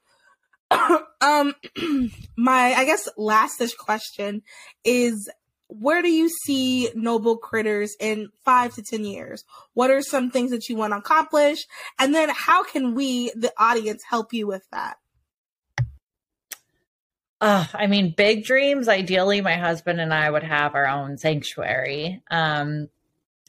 um, 1.21 1.55
my 2.37 2.75
I 2.75 2.85
guess 2.85 3.09
lastish 3.17 3.75
question 3.75 4.43
is 4.85 5.31
where 5.69 6.01
do 6.01 6.11
you 6.11 6.31
see 6.45 6.91
noble 6.95 7.37
critters 7.37 7.95
in 8.01 8.29
five 8.45 8.75
to 8.75 8.83
ten 8.83 9.05
years 9.05 9.45
what 9.75 9.91
are 9.91 10.03
some 10.03 10.31
things 10.31 10.51
that 10.51 10.69
you 10.69 10.77
want 10.77 10.93
to 10.93 10.99
accomplish 10.99 11.67
and 11.99 12.15
then 12.15 12.31
how 12.31 12.65
can 12.65 12.95
we 12.95 13.31
the 13.37 13.53
audience 13.59 14.03
help 14.09 14.33
you 14.33 14.47
with 14.47 14.63
that 14.73 14.97
uh, 17.41 17.67
I 17.73 17.87
mean, 17.87 18.15
big 18.17 18.45
dreams. 18.45 18.89
Ideally, 18.89 19.41
my 19.41 19.55
husband 19.55 20.01
and 20.01 20.13
I 20.13 20.29
would 20.29 20.43
have 20.43 20.75
our 20.75 20.89
own 20.89 21.19
sanctuary. 21.19 22.21
Um, 22.31 22.89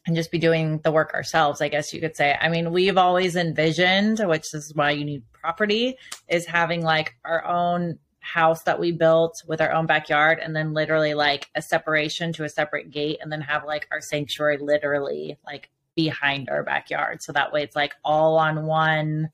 and 0.05 0.15
just 0.15 0.31
be 0.31 0.39
doing 0.39 0.79
the 0.83 0.91
work 0.91 1.13
ourselves, 1.13 1.61
I 1.61 1.67
guess 1.67 1.93
you 1.93 1.99
could 1.99 2.15
say. 2.15 2.35
I 2.39 2.49
mean, 2.49 2.71
we've 2.71 2.97
always 2.97 3.35
envisioned, 3.35 4.19
which 4.19 4.53
is 4.53 4.73
why 4.73 4.91
you 4.91 5.05
need 5.05 5.23
property, 5.39 5.97
is 6.27 6.45
having 6.45 6.81
like 6.81 7.15
our 7.25 7.45
own 7.45 7.99
house 8.19 8.63
that 8.63 8.79
we 8.79 8.91
built 8.91 9.43
with 9.47 9.61
our 9.61 9.71
own 9.71 9.85
backyard 9.85 10.39
and 10.41 10.55
then 10.55 10.73
literally 10.73 11.13
like 11.13 11.49
a 11.55 11.61
separation 11.61 12.33
to 12.33 12.43
a 12.43 12.49
separate 12.49 12.91
gate 12.91 13.17
and 13.21 13.31
then 13.31 13.41
have 13.41 13.65
like 13.65 13.87
our 13.91 14.01
sanctuary 14.01 14.57
literally 14.57 15.37
like 15.45 15.69
behind 15.95 16.49
our 16.49 16.63
backyard. 16.63 17.21
So 17.21 17.31
that 17.33 17.51
way 17.51 17.63
it's 17.63 17.75
like 17.75 17.93
all 18.03 18.37
on 18.37 18.65
one 18.65 19.31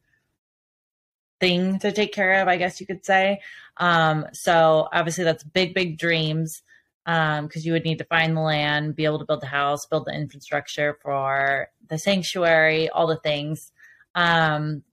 thing 1.40 1.80
to 1.80 1.92
take 1.92 2.14
care 2.14 2.42
of, 2.42 2.48
I 2.48 2.58
guess 2.58 2.80
you 2.80 2.88
could 2.88 3.06
say. 3.06 3.42
Um, 3.78 4.28
so 4.34 4.88
obviously 4.94 5.24
that's 5.24 5.44
big, 5.44 5.74
big 5.74 5.98
dreams 5.98 6.64
because 7.06 7.40
um, 7.40 7.50
you 7.62 7.74
would 7.74 7.84
need 7.84 8.00
to 8.00 8.06
find 8.06 8.36
the 8.36 8.42
land, 8.42 8.96
be 8.96 9.06
able 9.06 9.20
to 9.20 9.26
build 9.26 9.42
the 9.42 9.48
house, 9.48 9.86
build 9.86 10.06
the 10.06 10.14
infrastructure 10.14 10.98
for 11.02 11.68
the 11.88 12.00
sanctuary, 12.00 12.90
all 12.90 13.06
the 13.06 13.18
things. 13.18 13.72
Um, 14.16 14.84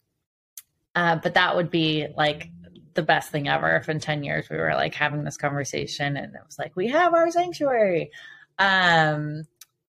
uh, 0.94 1.16
but 1.16 1.34
that 1.34 1.56
would 1.56 1.70
be 1.70 2.06
like 2.16 2.50
the 2.94 3.02
best 3.02 3.30
thing 3.30 3.48
ever 3.48 3.76
if 3.76 3.88
in 3.88 4.00
10 4.00 4.22
years 4.22 4.48
we 4.50 4.56
were 4.56 4.74
like 4.74 4.94
having 4.94 5.24
this 5.24 5.36
conversation 5.36 6.16
and 6.16 6.34
it 6.34 6.40
was 6.44 6.58
like, 6.58 6.76
we 6.76 6.88
have 6.88 7.14
our 7.14 7.30
sanctuary. 7.30 8.10
Um, 8.58 9.44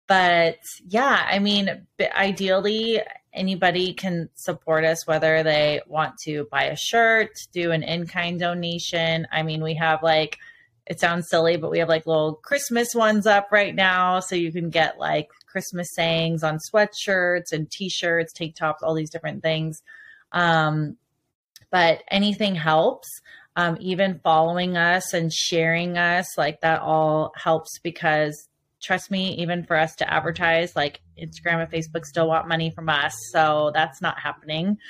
but 0.07 0.59
yeah, 0.87 1.25
I 1.27 1.39
mean, 1.39 1.87
ideally, 1.99 3.01
anybody 3.33 3.93
can 3.93 4.29
support 4.35 4.83
us, 4.83 5.07
whether 5.07 5.43
they 5.43 5.81
want 5.87 6.17
to 6.25 6.47
buy 6.51 6.65
a 6.65 6.75
shirt, 6.75 7.31
do 7.51 7.71
an 7.71 7.83
in 7.83 8.05
kind 8.05 8.39
donation. 8.39 9.27
I 9.31 9.43
mean, 9.43 9.63
we 9.63 9.75
have 9.75 10.03
like, 10.03 10.37
it 10.85 10.99
sounds 10.99 11.29
silly, 11.29 11.57
but 11.57 11.71
we 11.71 11.79
have 11.79 11.89
like 11.89 12.05
little 12.05 12.35
Christmas 12.35 12.93
ones 12.93 13.25
up 13.25 13.47
right 13.51 13.73
now. 13.73 14.19
So 14.19 14.35
you 14.35 14.51
can 14.51 14.69
get 14.69 14.99
like 14.99 15.29
Christmas 15.47 15.87
sayings 15.93 16.43
on 16.43 16.59
sweatshirts 16.59 17.51
and 17.51 17.71
t 17.71 17.89
shirts, 17.89 18.33
tank 18.33 18.55
tops, 18.55 18.83
all 18.83 18.93
these 18.93 19.09
different 19.09 19.41
things. 19.41 19.81
Um, 20.33 20.97
but 21.71 22.03
anything 22.09 22.55
helps. 22.55 23.07
Um, 23.55 23.77
even 23.79 24.19
following 24.23 24.77
us 24.77 25.13
and 25.13 25.31
sharing 25.31 25.95
us, 25.95 26.37
like 26.39 26.61
that 26.61 26.81
all 26.81 27.33
helps 27.35 27.77
because 27.83 28.47
trust 28.83 29.09
me, 29.09 29.35
even 29.35 29.63
for 29.63 29.77
us 29.77 29.95
to 29.95 30.13
advertise, 30.13 30.75
like 30.75 31.01
Instagram 31.19 31.63
and 31.63 31.71
Facebook 31.71 32.05
still 32.05 32.27
want 32.27 32.47
money 32.47 32.69
from 32.69 32.89
us, 32.89 33.13
so 33.31 33.71
that's 33.73 34.01
not 34.01 34.19
happening. 34.19 34.77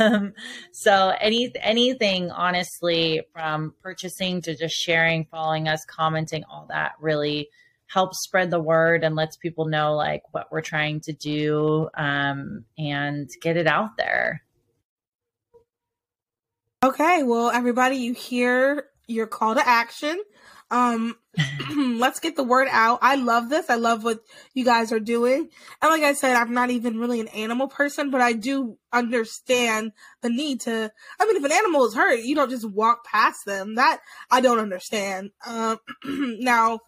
Um, 0.00 0.32
so 0.72 1.12
any 1.20 1.52
anything, 1.60 2.30
honestly, 2.30 3.22
from 3.32 3.74
purchasing 3.82 4.40
to 4.42 4.56
just 4.56 4.74
sharing, 4.74 5.26
following 5.26 5.68
us, 5.68 5.84
commenting, 5.84 6.44
all 6.50 6.66
that 6.70 6.92
really 6.98 7.48
helps 7.86 8.22
spread 8.22 8.50
the 8.50 8.60
word 8.60 9.04
and 9.04 9.14
lets 9.14 9.36
people 9.36 9.66
know 9.66 9.94
like 9.94 10.22
what 10.32 10.50
we're 10.50 10.62
trying 10.62 11.00
to 11.00 11.12
do 11.12 11.88
um, 11.94 12.64
and 12.78 13.28
get 13.42 13.56
it 13.56 13.66
out 13.66 13.96
there. 13.98 14.42
Okay, 16.84 17.22
well, 17.22 17.48
everybody, 17.48 17.98
you 17.98 18.12
hear 18.12 18.86
your 19.06 19.28
call 19.28 19.54
to 19.54 19.64
action. 19.64 20.20
Um, 20.68 21.14
let's 21.76 22.18
get 22.18 22.34
the 22.34 22.42
word 22.42 22.66
out. 22.72 22.98
I 23.02 23.14
love 23.14 23.48
this. 23.48 23.70
I 23.70 23.76
love 23.76 24.02
what 24.02 24.18
you 24.52 24.64
guys 24.64 24.90
are 24.90 24.98
doing. 24.98 25.48
And 25.80 25.90
like 25.92 26.02
I 26.02 26.12
said, 26.12 26.34
I'm 26.34 26.54
not 26.54 26.70
even 26.70 26.98
really 26.98 27.20
an 27.20 27.28
animal 27.28 27.68
person, 27.68 28.10
but 28.10 28.20
I 28.20 28.32
do 28.32 28.78
understand 28.92 29.92
the 30.22 30.28
need 30.28 30.62
to, 30.62 30.90
I 31.20 31.24
mean, 31.24 31.36
if 31.36 31.44
an 31.44 31.52
animal 31.52 31.84
is 31.84 31.94
hurt, 31.94 32.24
you 32.24 32.34
don't 32.34 32.50
just 32.50 32.68
walk 32.68 33.04
past 33.04 33.44
them. 33.44 33.76
That 33.76 34.00
I 34.28 34.40
don't 34.40 34.58
understand. 34.58 35.30
Um, 35.46 35.78
now, 36.04 36.80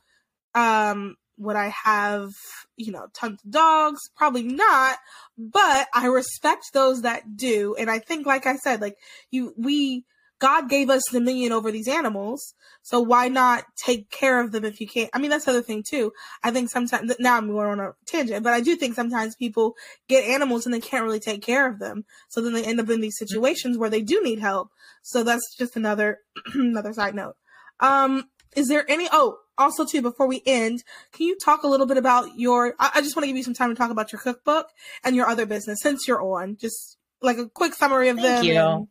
um, 0.56 1.14
would 1.44 1.56
I 1.56 1.68
have, 1.68 2.30
you 2.76 2.92
know, 2.92 3.06
tons 3.14 3.40
of 3.44 3.50
dogs? 3.50 4.00
Probably 4.16 4.42
not, 4.42 4.98
but 5.38 5.88
I 5.94 6.06
respect 6.06 6.72
those 6.72 7.02
that 7.02 7.36
do. 7.36 7.76
And 7.78 7.90
I 7.90 7.98
think, 7.98 8.26
like 8.26 8.46
I 8.46 8.56
said, 8.56 8.80
like 8.80 8.96
you, 9.30 9.54
we, 9.56 10.04
God 10.40 10.68
gave 10.68 10.90
us 10.90 11.02
dominion 11.10 11.52
over 11.52 11.70
these 11.70 11.88
animals. 11.88 12.54
So 12.82 13.00
why 13.00 13.28
not 13.28 13.64
take 13.76 14.10
care 14.10 14.40
of 14.40 14.52
them 14.52 14.64
if 14.64 14.80
you 14.80 14.86
can't? 14.86 15.08
I 15.14 15.18
mean, 15.18 15.30
that's 15.30 15.46
the 15.46 15.52
other 15.52 15.62
thing 15.62 15.82
too. 15.88 16.12
I 16.42 16.50
think 16.50 16.70
sometimes, 16.70 17.14
now 17.18 17.36
I'm 17.36 17.48
going 17.48 17.66
on 17.66 17.80
a 17.80 17.92
tangent, 18.04 18.42
but 18.42 18.52
I 18.52 18.60
do 18.60 18.76
think 18.76 18.94
sometimes 18.94 19.36
people 19.36 19.74
get 20.08 20.24
animals 20.24 20.66
and 20.66 20.74
they 20.74 20.80
can't 20.80 21.04
really 21.04 21.20
take 21.20 21.42
care 21.42 21.66
of 21.66 21.78
them. 21.78 22.04
So 22.28 22.42
then 22.42 22.52
they 22.52 22.64
end 22.64 22.80
up 22.80 22.90
in 22.90 23.00
these 23.00 23.18
situations 23.18 23.78
where 23.78 23.90
they 23.90 24.02
do 24.02 24.22
need 24.22 24.38
help. 24.38 24.68
So 25.02 25.22
that's 25.22 25.56
just 25.56 25.76
another, 25.76 26.18
another 26.54 26.92
side 26.92 27.14
note. 27.14 27.36
Um, 27.80 28.24
is 28.54 28.68
there 28.68 28.88
any, 28.90 29.08
oh, 29.10 29.38
also 29.58 29.84
too, 29.84 30.02
before 30.02 30.26
we 30.26 30.42
end, 30.46 30.82
can 31.12 31.26
you 31.26 31.36
talk 31.36 31.62
a 31.62 31.68
little 31.68 31.86
bit 31.86 31.96
about 31.96 32.38
your, 32.38 32.74
I, 32.78 32.92
I 32.96 33.00
just 33.00 33.16
want 33.16 33.24
to 33.24 33.26
give 33.28 33.36
you 33.36 33.42
some 33.42 33.54
time 33.54 33.70
to 33.70 33.74
talk 33.74 33.90
about 33.90 34.12
your 34.12 34.20
cookbook 34.20 34.68
and 35.02 35.14
your 35.14 35.26
other 35.26 35.46
business 35.46 35.80
since 35.80 36.06
you're 36.08 36.22
on, 36.22 36.56
just 36.56 36.96
like 37.22 37.38
a 37.38 37.48
quick 37.48 37.74
summary 37.74 38.08
of 38.08 38.18
Thank 38.18 38.46
them. 38.46 38.78
You. 38.80 38.88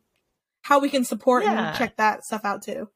how 0.62 0.80
we 0.80 0.90
can 0.90 1.04
support 1.04 1.44
yeah. 1.44 1.68
and 1.68 1.78
check 1.78 1.96
that 1.96 2.24
stuff 2.24 2.44
out 2.44 2.62
too. 2.62 2.88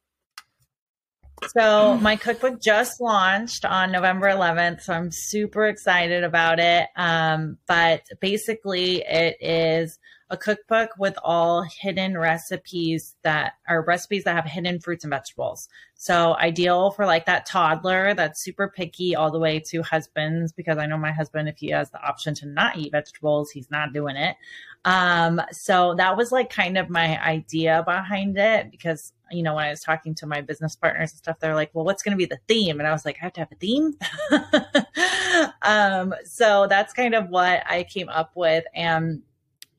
So 1.56 1.96
my 1.98 2.16
cookbook 2.16 2.60
just 2.60 3.00
launched 3.00 3.64
on 3.64 3.92
November 3.92 4.28
11th, 4.28 4.82
so 4.82 4.92
I'm 4.92 5.10
super 5.12 5.66
excited 5.66 6.24
about 6.24 6.58
it. 6.58 6.88
Um, 6.96 7.58
but 7.68 8.02
basically, 8.20 9.04
it 9.06 9.36
is 9.40 9.98
a 10.30 10.36
cookbook 10.36 10.90
with 10.98 11.16
all 11.22 11.62
hidden 11.62 12.16
recipes 12.16 13.14
that 13.22 13.52
are 13.66 13.84
recipes 13.84 14.24
that 14.24 14.34
have 14.34 14.44
hidden 14.44 14.80
fruits 14.80 15.04
and 15.04 15.10
vegetables. 15.10 15.68
So 15.94 16.36
ideal 16.36 16.90
for 16.90 17.06
like 17.06 17.26
that 17.26 17.46
toddler 17.46 18.14
that's 18.14 18.42
super 18.42 18.68
picky 18.68 19.16
all 19.16 19.30
the 19.30 19.38
way 19.38 19.60
to 19.68 19.82
husbands, 19.82 20.52
because 20.52 20.78
I 20.78 20.86
know 20.86 20.98
my 20.98 21.12
husband, 21.12 21.48
if 21.48 21.56
he 21.58 21.70
has 21.70 21.90
the 21.90 22.02
option 22.02 22.34
to 22.36 22.46
not 22.46 22.76
eat 22.76 22.92
vegetables, 22.92 23.50
he's 23.50 23.70
not 23.70 23.92
doing 23.92 24.16
it. 24.16 24.36
Um, 24.84 25.40
so 25.50 25.94
that 25.96 26.16
was 26.16 26.30
like 26.30 26.50
kind 26.50 26.78
of 26.78 26.88
my 26.90 27.22
idea 27.22 27.82
behind 27.84 28.38
it 28.38 28.70
because 28.70 29.12
you 29.30 29.42
know, 29.42 29.54
when 29.54 29.66
I 29.66 29.70
was 29.70 29.82
talking 29.82 30.14
to 30.16 30.26
my 30.26 30.40
business 30.40 30.76
partners 30.76 31.12
and 31.12 31.18
stuff, 31.18 31.38
they're 31.38 31.54
like, 31.54 31.70
well, 31.74 31.84
what's 31.84 32.02
going 32.02 32.12
to 32.12 32.16
be 32.16 32.24
the 32.24 32.38
theme? 32.48 32.78
And 32.78 32.88
I 32.88 32.92
was 32.92 33.04
like, 33.04 33.18
I 33.20 33.24
have 33.24 33.32
to 33.34 33.40
have 33.40 33.52
a 33.52 33.56
theme. 33.56 33.94
um, 35.62 36.14
so 36.24 36.66
that's 36.66 36.92
kind 36.92 37.14
of 37.14 37.28
what 37.28 37.62
I 37.66 37.84
came 37.84 38.08
up 38.08 38.32
with. 38.34 38.64
And 38.74 39.22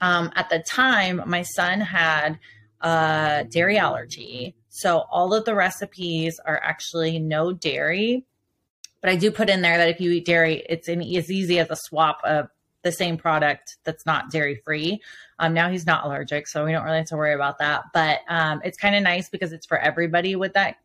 um, 0.02 0.32
at 0.36 0.50
the 0.50 0.60
time, 0.60 1.22
my 1.26 1.44
son 1.44 1.82
had 1.82 2.40
a 2.82 3.46
dairy 3.50 3.78
allergy. 3.78 4.56
So 4.70 5.00
all 5.12 5.34
of 5.34 5.46
the 5.46 5.56
recipes 5.56 6.40
are 6.46 6.62
actually 6.64 7.20
no 7.20 7.52
dairy. 7.52 8.26
But 9.02 9.12
I 9.12 9.16
do 9.16 9.32
put 9.32 9.50
in 9.50 9.62
there 9.62 9.78
that 9.78 9.90
if 9.90 10.00
you 10.00 10.12
eat 10.12 10.26
dairy, 10.26 10.64
it's 10.68 10.88
an, 10.88 11.02
as 11.02 11.32
easy 11.32 11.60
as 11.60 11.70
a 11.70 11.76
swap 11.76 12.20
of 12.24 12.50
the 12.82 12.92
same 12.92 13.18
product 13.18 13.78
that's 13.84 14.06
not 14.06 14.32
dairy 14.32 14.62
free. 14.64 15.02
Um, 15.38 15.54
now 15.54 15.70
he's 15.70 15.86
not 15.86 16.06
allergic, 16.06 16.48
so 16.48 16.66
we 16.66 16.72
don't 16.72 16.84
really 16.84 16.98
have 16.98 17.08
to 17.08 17.18
worry 17.18 17.34
about 17.34 17.60
that. 17.60 17.84
But 17.94 18.20
um, 18.30 18.62
it's 18.64 18.78
kind 18.78 18.96
of 18.96 19.04
nice 19.04 19.30
because 19.30 19.52
it's 19.52 19.66
for 19.66 19.78
everybody 19.78 20.36
with 20.36 20.54
that, 20.54 20.78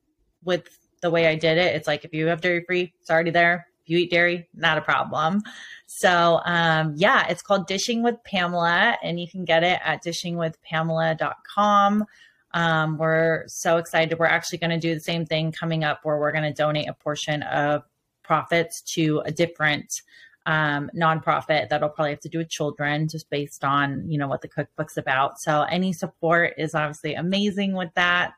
with 0.45 0.69
the 1.03 1.11
way 1.11 1.27
I 1.27 1.35
did 1.37 1.59
it. 1.59 1.75
It's 1.77 1.87
like 1.87 2.05
if 2.05 2.13
you 2.13 2.27
have 2.27 2.41
dairy 2.41 2.65
free, 2.65 2.93
it's 3.01 3.11
already 3.11 3.31
there. 3.31 3.69
You 3.87 3.99
eat 3.99 4.11
dairy, 4.11 4.49
not 4.55 4.79
a 4.79 4.83
problem. 4.83 5.43
So 5.87 6.41
um, 6.45 6.95
yeah, 6.97 7.27
it's 7.29 7.43
called 7.43 7.67
Dishing 7.67 8.03
with 8.03 8.17
Pamela, 8.25 8.97
and 9.03 9.21
you 9.21 9.29
can 9.29 9.45
get 9.45 9.63
it 9.63 9.79
at 9.85 10.03
dishingwithpamela.com. 10.05 12.07
Um, 12.55 12.99
we're 12.99 13.45
so 13.49 13.79
excited. 13.79 14.19
We're 14.19 14.27
actually 14.27 14.59
going 14.59 14.71
to 14.71 14.79
do 14.79 14.95
the 14.95 15.01
same 15.01 15.27
thing 15.27 15.53
coming 15.53 15.85
up 15.85 16.01
where 16.05 16.19
we're 16.19 16.33
going 16.33 16.45
to 16.45 16.53
donate 16.53 16.89
a 16.89 16.95
portion 16.95 17.43
of 17.43 17.83
profits 18.23 18.81
to 18.95 19.23
a 19.27 19.33
different 19.33 20.01
um, 20.47 20.91
nonprofit 20.97 21.69
that'll 21.69 21.89
probably 21.89 22.11
have 22.11 22.21
to 22.21 22.29
do 22.29 22.39
with 22.39 22.51
children 22.51 23.09
just 23.09 23.31
based 23.31 23.65
on, 23.65 24.09
you 24.09 24.19
know, 24.19 24.29
what 24.29 24.43
the 24.43 24.49
cookbook's 24.49 24.97
about. 24.97 25.41
So 25.41 25.63
any 25.63 25.93
support 25.93 26.55
is 26.59 26.75
obviously 26.75 27.15
amazing 27.15 27.75
with 27.75 27.91
that. 27.95 28.35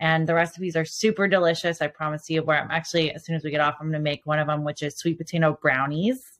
And 0.00 0.26
the 0.26 0.34
recipes 0.34 0.76
are 0.76 0.84
super 0.86 1.28
delicious. 1.28 1.82
I 1.82 1.86
promise 1.86 2.28
you, 2.30 2.42
where 2.42 2.58
I'm 2.60 2.70
actually, 2.70 3.12
as 3.12 3.24
soon 3.24 3.36
as 3.36 3.44
we 3.44 3.50
get 3.50 3.60
off, 3.60 3.76
I'm 3.78 3.88
going 3.88 3.92
to 3.92 4.00
make 4.00 4.24
one 4.24 4.38
of 4.38 4.46
them, 4.46 4.64
which 4.64 4.82
is 4.82 4.96
sweet 4.96 5.18
potato 5.18 5.58
brownies. 5.60 6.38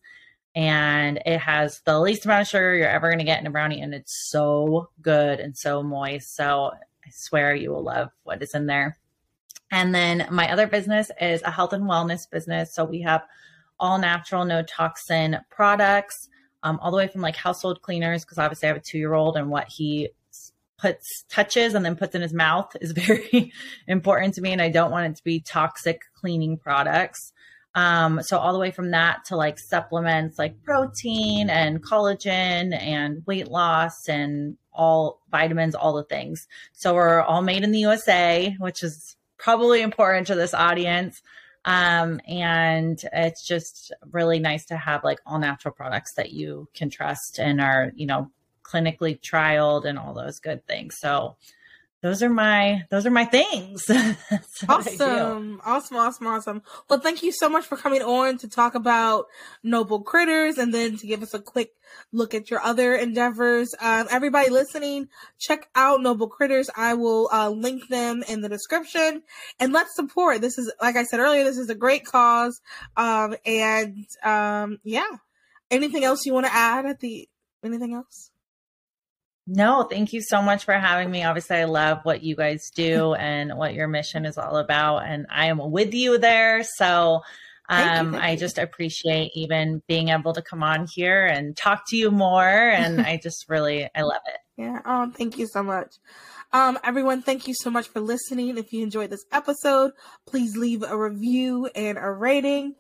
And 0.54 1.20
it 1.26 1.38
has 1.38 1.82
the 1.84 2.00
least 2.00 2.24
amount 2.24 2.42
of 2.42 2.48
sugar 2.48 2.74
you're 2.74 2.88
ever 2.88 3.08
going 3.08 3.18
to 3.18 3.24
get 3.24 3.38
in 3.38 3.46
a 3.46 3.50
brownie. 3.50 3.82
And 3.82 3.94
it's 3.94 4.14
so 4.30 4.88
good 5.02 5.40
and 5.40 5.56
so 5.56 5.82
moist. 5.82 6.34
So 6.34 6.72
I 6.74 7.10
swear 7.12 7.54
you 7.54 7.70
will 7.70 7.84
love 7.84 8.08
what 8.22 8.42
is 8.42 8.54
in 8.54 8.66
there. 8.66 8.98
And 9.70 9.94
then 9.94 10.26
my 10.30 10.50
other 10.50 10.66
business 10.66 11.10
is 11.20 11.42
a 11.42 11.50
health 11.50 11.74
and 11.74 11.84
wellness 11.84 12.28
business. 12.28 12.74
So 12.74 12.84
we 12.84 13.02
have 13.02 13.22
all 13.78 13.98
natural, 13.98 14.44
no 14.44 14.62
toxin 14.62 15.36
products, 15.50 16.28
um, 16.62 16.78
all 16.80 16.90
the 16.90 16.96
way 16.96 17.08
from 17.08 17.20
like 17.20 17.36
household 17.36 17.82
cleaners, 17.82 18.24
because 18.24 18.38
obviously 18.38 18.68
I 18.68 18.72
have 18.72 18.78
a 18.78 18.84
two 18.84 18.98
year 18.98 19.14
old 19.14 19.36
and 19.36 19.50
what 19.50 19.68
he 19.68 20.08
puts 20.80 21.24
touches 21.28 21.74
and 21.74 21.84
then 21.84 21.96
puts 21.96 22.14
in 22.14 22.22
his 22.22 22.32
mouth 22.32 22.74
is 22.80 22.92
very 23.06 23.52
important 23.86 24.34
to 24.34 24.40
me 24.40 24.52
and 24.52 24.62
I 24.62 24.70
don't 24.70 24.90
want 24.90 25.10
it 25.12 25.16
to 25.16 25.24
be 25.24 25.40
toxic 25.40 26.02
cleaning 26.14 26.56
products. 26.56 27.32
Um, 27.74 28.20
so 28.22 28.36
all 28.36 28.52
the 28.52 28.58
way 28.58 28.72
from 28.72 28.90
that 28.90 29.24
to 29.26 29.36
like 29.36 29.58
supplements 29.58 30.38
like 30.38 30.60
protein 30.64 31.48
and 31.48 31.82
collagen 31.84 32.76
and 32.76 33.22
weight 33.26 33.48
loss 33.48 34.08
and 34.08 34.56
all 34.72 35.20
vitamins, 35.30 35.74
all 35.74 35.92
the 35.92 36.04
things. 36.04 36.48
So 36.72 36.94
we're 36.94 37.20
all 37.20 37.42
made 37.42 37.62
in 37.62 37.70
the 37.70 37.80
USA, 37.80 38.56
which 38.58 38.82
is 38.82 39.16
probably 39.38 39.82
important 39.82 40.26
to 40.28 40.34
this 40.34 40.54
audience. 40.54 41.22
Um, 41.64 42.20
and 42.26 43.00
it's 43.12 43.46
just 43.46 43.92
really 44.10 44.38
nice 44.38 44.64
to 44.66 44.76
have 44.76 45.04
like 45.04 45.18
all 45.26 45.38
natural 45.38 45.74
products 45.74 46.14
that 46.14 46.32
you 46.32 46.68
can 46.74 46.90
trust 46.90 47.38
and 47.38 47.60
are, 47.60 47.92
you 47.94 48.06
know, 48.06 48.30
clinically 48.70 49.20
trialed 49.20 49.84
and 49.84 49.98
all 49.98 50.14
those 50.14 50.38
good 50.38 50.66
things. 50.66 50.96
So 50.98 51.36
those 52.02 52.22
are 52.22 52.30
my 52.30 52.84
those 52.88 53.04
are 53.04 53.10
my 53.10 53.26
things. 53.26 53.84
awesome, 54.68 55.60
awesome, 55.64 55.96
awesome, 55.96 56.26
awesome. 56.26 56.62
Well, 56.88 56.98
thank 56.98 57.22
you 57.22 57.30
so 57.30 57.48
much 57.50 57.66
for 57.66 57.76
coming 57.76 58.00
on 58.00 58.38
to 58.38 58.48
talk 58.48 58.74
about 58.74 59.26
Noble 59.62 60.02
Critters 60.02 60.56
and 60.56 60.72
then 60.72 60.96
to 60.96 61.06
give 61.06 61.22
us 61.22 61.34
a 61.34 61.40
quick 61.40 61.72
look 62.10 62.32
at 62.34 62.50
your 62.50 62.60
other 62.60 62.94
endeavors. 62.94 63.74
Um, 63.78 64.06
everybody 64.10 64.48
listening, 64.48 65.08
check 65.38 65.68
out 65.74 66.00
Noble 66.00 66.28
Critters. 66.28 66.70
I 66.74 66.94
will 66.94 67.28
uh, 67.30 67.50
link 67.50 67.88
them 67.88 68.24
in 68.26 68.40
the 68.40 68.48
description 68.48 69.22
and 69.58 69.74
let's 69.74 69.94
support. 69.94 70.40
This 70.40 70.56
is, 70.56 70.72
like 70.80 70.96
I 70.96 71.04
said 71.04 71.20
earlier, 71.20 71.44
this 71.44 71.58
is 71.58 71.68
a 71.68 71.74
great 71.74 72.06
cause. 72.06 72.62
Um, 72.96 73.36
and 73.44 74.06
um, 74.24 74.78
yeah. 74.84 75.10
Anything 75.70 76.02
else 76.02 76.24
you 76.26 76.32
want 76.32 76.46
to 76.46 76.52
add 76.52 76.86
at 76.86 76.98
the? 76.98 77.28
Anything 77.62 77.94
else? 77.94 78.30
No, 79.52 79.82
thank 79.82 80.12
you 80.12 80.22
so 80.22 80.40
much 80.40 80.64
for 80.64 80.74
having 80.74 81.10
me. 81.10 81.24
Obviously, 81.24 81.56
I 81.56 81.64
love 81.64 81.98
what 82.04 82.22
you 82.22 82.36
guys 82.36 82.70
do 82.72 83.14
and 83.14 83.58
what 83.58 83.74
your 83.74 83.88
mission 83.88 84.24
is 84.24 84.38
all 84.38 84.58
about. 84.58 84.98
And 84.98 85.26
I 85.28 85.46
am 85.46 85.58
with 85.72 85.92
you 85.92 86.18
there. 86.18 86.62
So 86.62 87.22
um, 87.68 88.14
you, 88.14 88.20
I 88.20 88.36
just 88.36 88.58
appreciate 88.58 89.32
even 89.34 89.82
being 89.88 90.10
able 90.10 90.34
to 90.34 90.40
come 90.40 90.62
on 90.62 90.86
here 90.94 91.26
and 91.26 91.56
talk 91.56 91.82
to 91.88 91.96
you 91.96 92.12
more. 92.12 92.46
And 92.46 93.00
I 93.06 93.18
just 93.20 93.48
really, 93.48 93.88
I 93.92 94.02
love 94.02 94.22
it. 94.26 94.38
Yeah. 94.56 94.82
Oh, 94.84 95.10
thank 95.10 95.36
you 95.36 95.48
so 95.48 95.64
much. 95.64 95.96
Um, 96.52 96.78
everyone, 96.84 97.20
thank 97.20 97.48
you 97.48 97.54
so 97.54 97.70
much 97.70 97.88
for 97.88 97.98
listening. 97.98 98.56
If 98.56 98.72
you 98.72 98.84
enjoyed 98.84 99.10
this 99.10 99.24
episode, 99.32 99.90
please 100.28 100.56
leave 100.56 100.84
a 100.84 100.96
review 100.96 101.66
and 101.74 101.98
a 101.98 102.08
rating. 102.08 102.76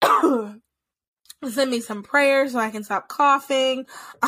send 1.48 1.70
me 1.70 1.80
some 1.80 2.02
prayers 2.02 2.52
so 2.52 2.58
I 2.58 2.70
can 2.70 2.84
stop 2.84 3.08
coughing. 3.08 3.86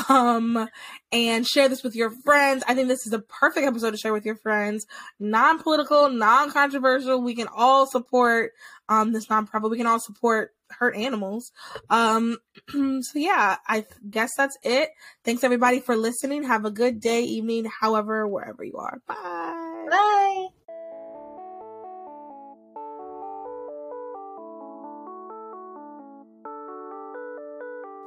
Um, 0.08 0.68
and 1.10 1.46
share 1.46 1.68
this 1.68 1.82
with 1.82 1.94
your 1.94 2.10
friends. 2.24 2.64
I 2.66 2.74
think 2.74 2.88
this 2.88 3.06
is 3.06 3.12
a 3.12 3.18
perfect 3.18 3.66
episode 3.66 3.90
to 3.90 3.96
share 3.98 4.12
with 4.12 4.24
your 4.24 4.36
friends. 4.36 4.86
Non-political, 5.20 6.10
non-controversial. 6.10 7.22
We 7.22 7.34
can 7.34 7.48
all 7.54 7.86
support, 7.86 8.52
um, 8.88 9.12
this 9.12 9.26
nonprofit. 9.26 9.70
We 9.70 9.76
can 9.76 9.86
all 9.86 10.00
support 10.00 10.52
hurt 10.70 10.96
animals. 10.96 11.52
Um, 11.90 12.38
so 12.70 13.00
yeah, 13.14 13.56
I 13.66 13.84
guess 14.08 14.30
that's 14.36 14.56
it. 14.62 14.90
Thanks 15.24 15.44
everybody 15.44 15.80
for 15.80 15.96
listening. 15.96 16.44
Have 16.44 16.64
a 16.64 16.70
good 16.70 17.00
day, 17.00 17.22
evening, 17.22 17.66
however, 17.80 18.26
wherever 18.26 18.64
you 18.64 18.76
are. 18.76 19.00
Bye. 19.06 19.86
Bye. 19.90 20.46